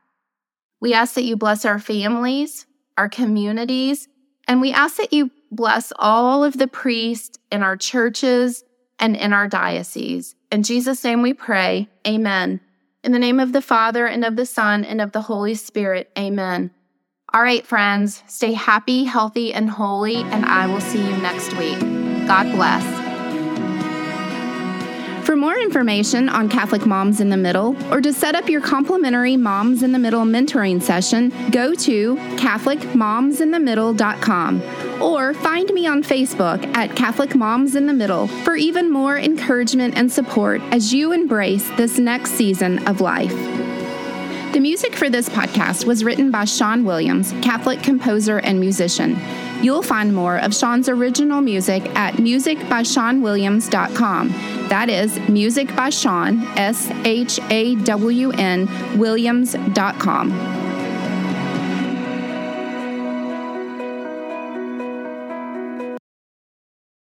We 0.80 0.94
ask 0.94 1.14
that 1.14 1.24
you 1.24 1.36
bless 1.36 1.64
our 1.64 1.78
families, 1.78 2.66
our 2.96 3.08
communities, 3.08 4.08
and 4.48 4.60
we 4.60 4.72
ask 4.72 4.96
that 4.96 5.12
you 5.12 5.30
bless 5.50 5.92
all 5.96 6.42
of 6.42 6.58
the 6.58 6.66
priests 6.66 7.38
in 7.50 7.62
our 7.62 7.76
churches 7.76 8.64
and 8.98 9.16
in 9.16 9.32
our 9.32 9.48
diocese. 9.48 10.34
In 10.50 10.62
Jesus' 10.62 11.04
name 11.04 11.22
we 11.22 11.34
pray. 11.34 11.88
Amen. 12.06 12.60
In 13.04 13.12
the 13.12 13.18
name 13.18 13.40
of 13.40 13.52
the 13.52 13.62
Father, 13.62 14.06
and 14.06 14.24
of 14.24 14.36
the 14.36 14.46
Son, 14.46 14.84
and 14.84 15.00
of 15.00 15.12
the 15.12 15.22
Holy 15.22 15.54
Spirit. 15.54 16.10
Amen. 16.16 16.70
All 17.34 17.42
right, 17.42 17.66
friends, 17.66 18.22
stay 18.26 18.52
happy, 18.52 19.04
healthy, 19.04 19.54
and 19.54 19.70
holy, 19.70 20.16
and 20.16 20.44
I 20.44 20.66
will 20.66 20.82
see 20.82 20.98
you 20.98 21.16
next 21.16 21.56
week. 21.56 21.80
God 22.26 22.52
bless. 22.52 22.84
For 25.24 25.34
more 25.34 25.56
information 25.56 26.28
on 26.28 26.50
Catholic 26.50 26.84
Moms 26.84 27.20
in 27.20 27.30
the 27.30 27.38
Middle 27.38 27.74
or 27.90 28.02
to 28.02 28.12
set 28.12 28.34
up 28.34 28.50
your 28.50 28.60
complimentary 28.60 29.38
Moms 29.38 29.82
in 29.82 29.92
the 29.92 29.98
Middle 29.98 30.24
mentoring 30.24 30.82
session, 30.82 31.32
go 31.50 31.74
to 31.74 32.16
CatholicMomsInTheMiddle.com 32.16 34.62
or 35.00 35.32
find 35.32 35.72
me 35.72 35.86
on 35.86 36.02
Facebook 36.02 36.62
at 36.76 36.94
Catholic 36.96 37.34
Moms 37.34 37.76
in 37.76 37.86
the 37.86 37.94
Middle 37.94 38.26
for 38.26 38.56
even 38.56 38.92
more 38.92 39.16
encouragement 39.16 39.96
and 39.96 40.12
support 40.12 40.60
as 40.70 40.92
you 40.92 41.12
embrace 41.12 41.66
this 41.78 41.98
next 41.98 42.32
season 42.32 42.86
of 42.86 43.00
life. 43.00 43.51
The 44.52 44.60
music 44.60 44.94
for 44.94 45.08
this 45.08 45.30
podcast 45.30 45.86
was 45.86 46.04
written 46.04 46.30
by 46.30 46.44
Shawn 46.44 46.84
Williams, 46.84 47.32
Catholic 47.40 47.82
composer 47.82 48.36
and 48.38 48.60
musician. 48.60 49.16
You'll 49.62 49.82
find 49.82 50.14
more 50.14 50.36
of 50.36 50.54
Shawn's 50.54 50.90
original 50.90 51.40
music 51.40 51.82
at 51.96 52.16
musicbyshawnwilliams.com. 52.16 54.28
That 54.68 54.90
is 54.90 55.18
music 55.28 55.74
by 55.74 55.88
Shawn, 55.88 56.42
S 56.58 56.90
H 57.04 57.40
A 57.48 57.76
W 57.76 58.32
N, 58.32 58.98
Williams.com. 58.98 60.71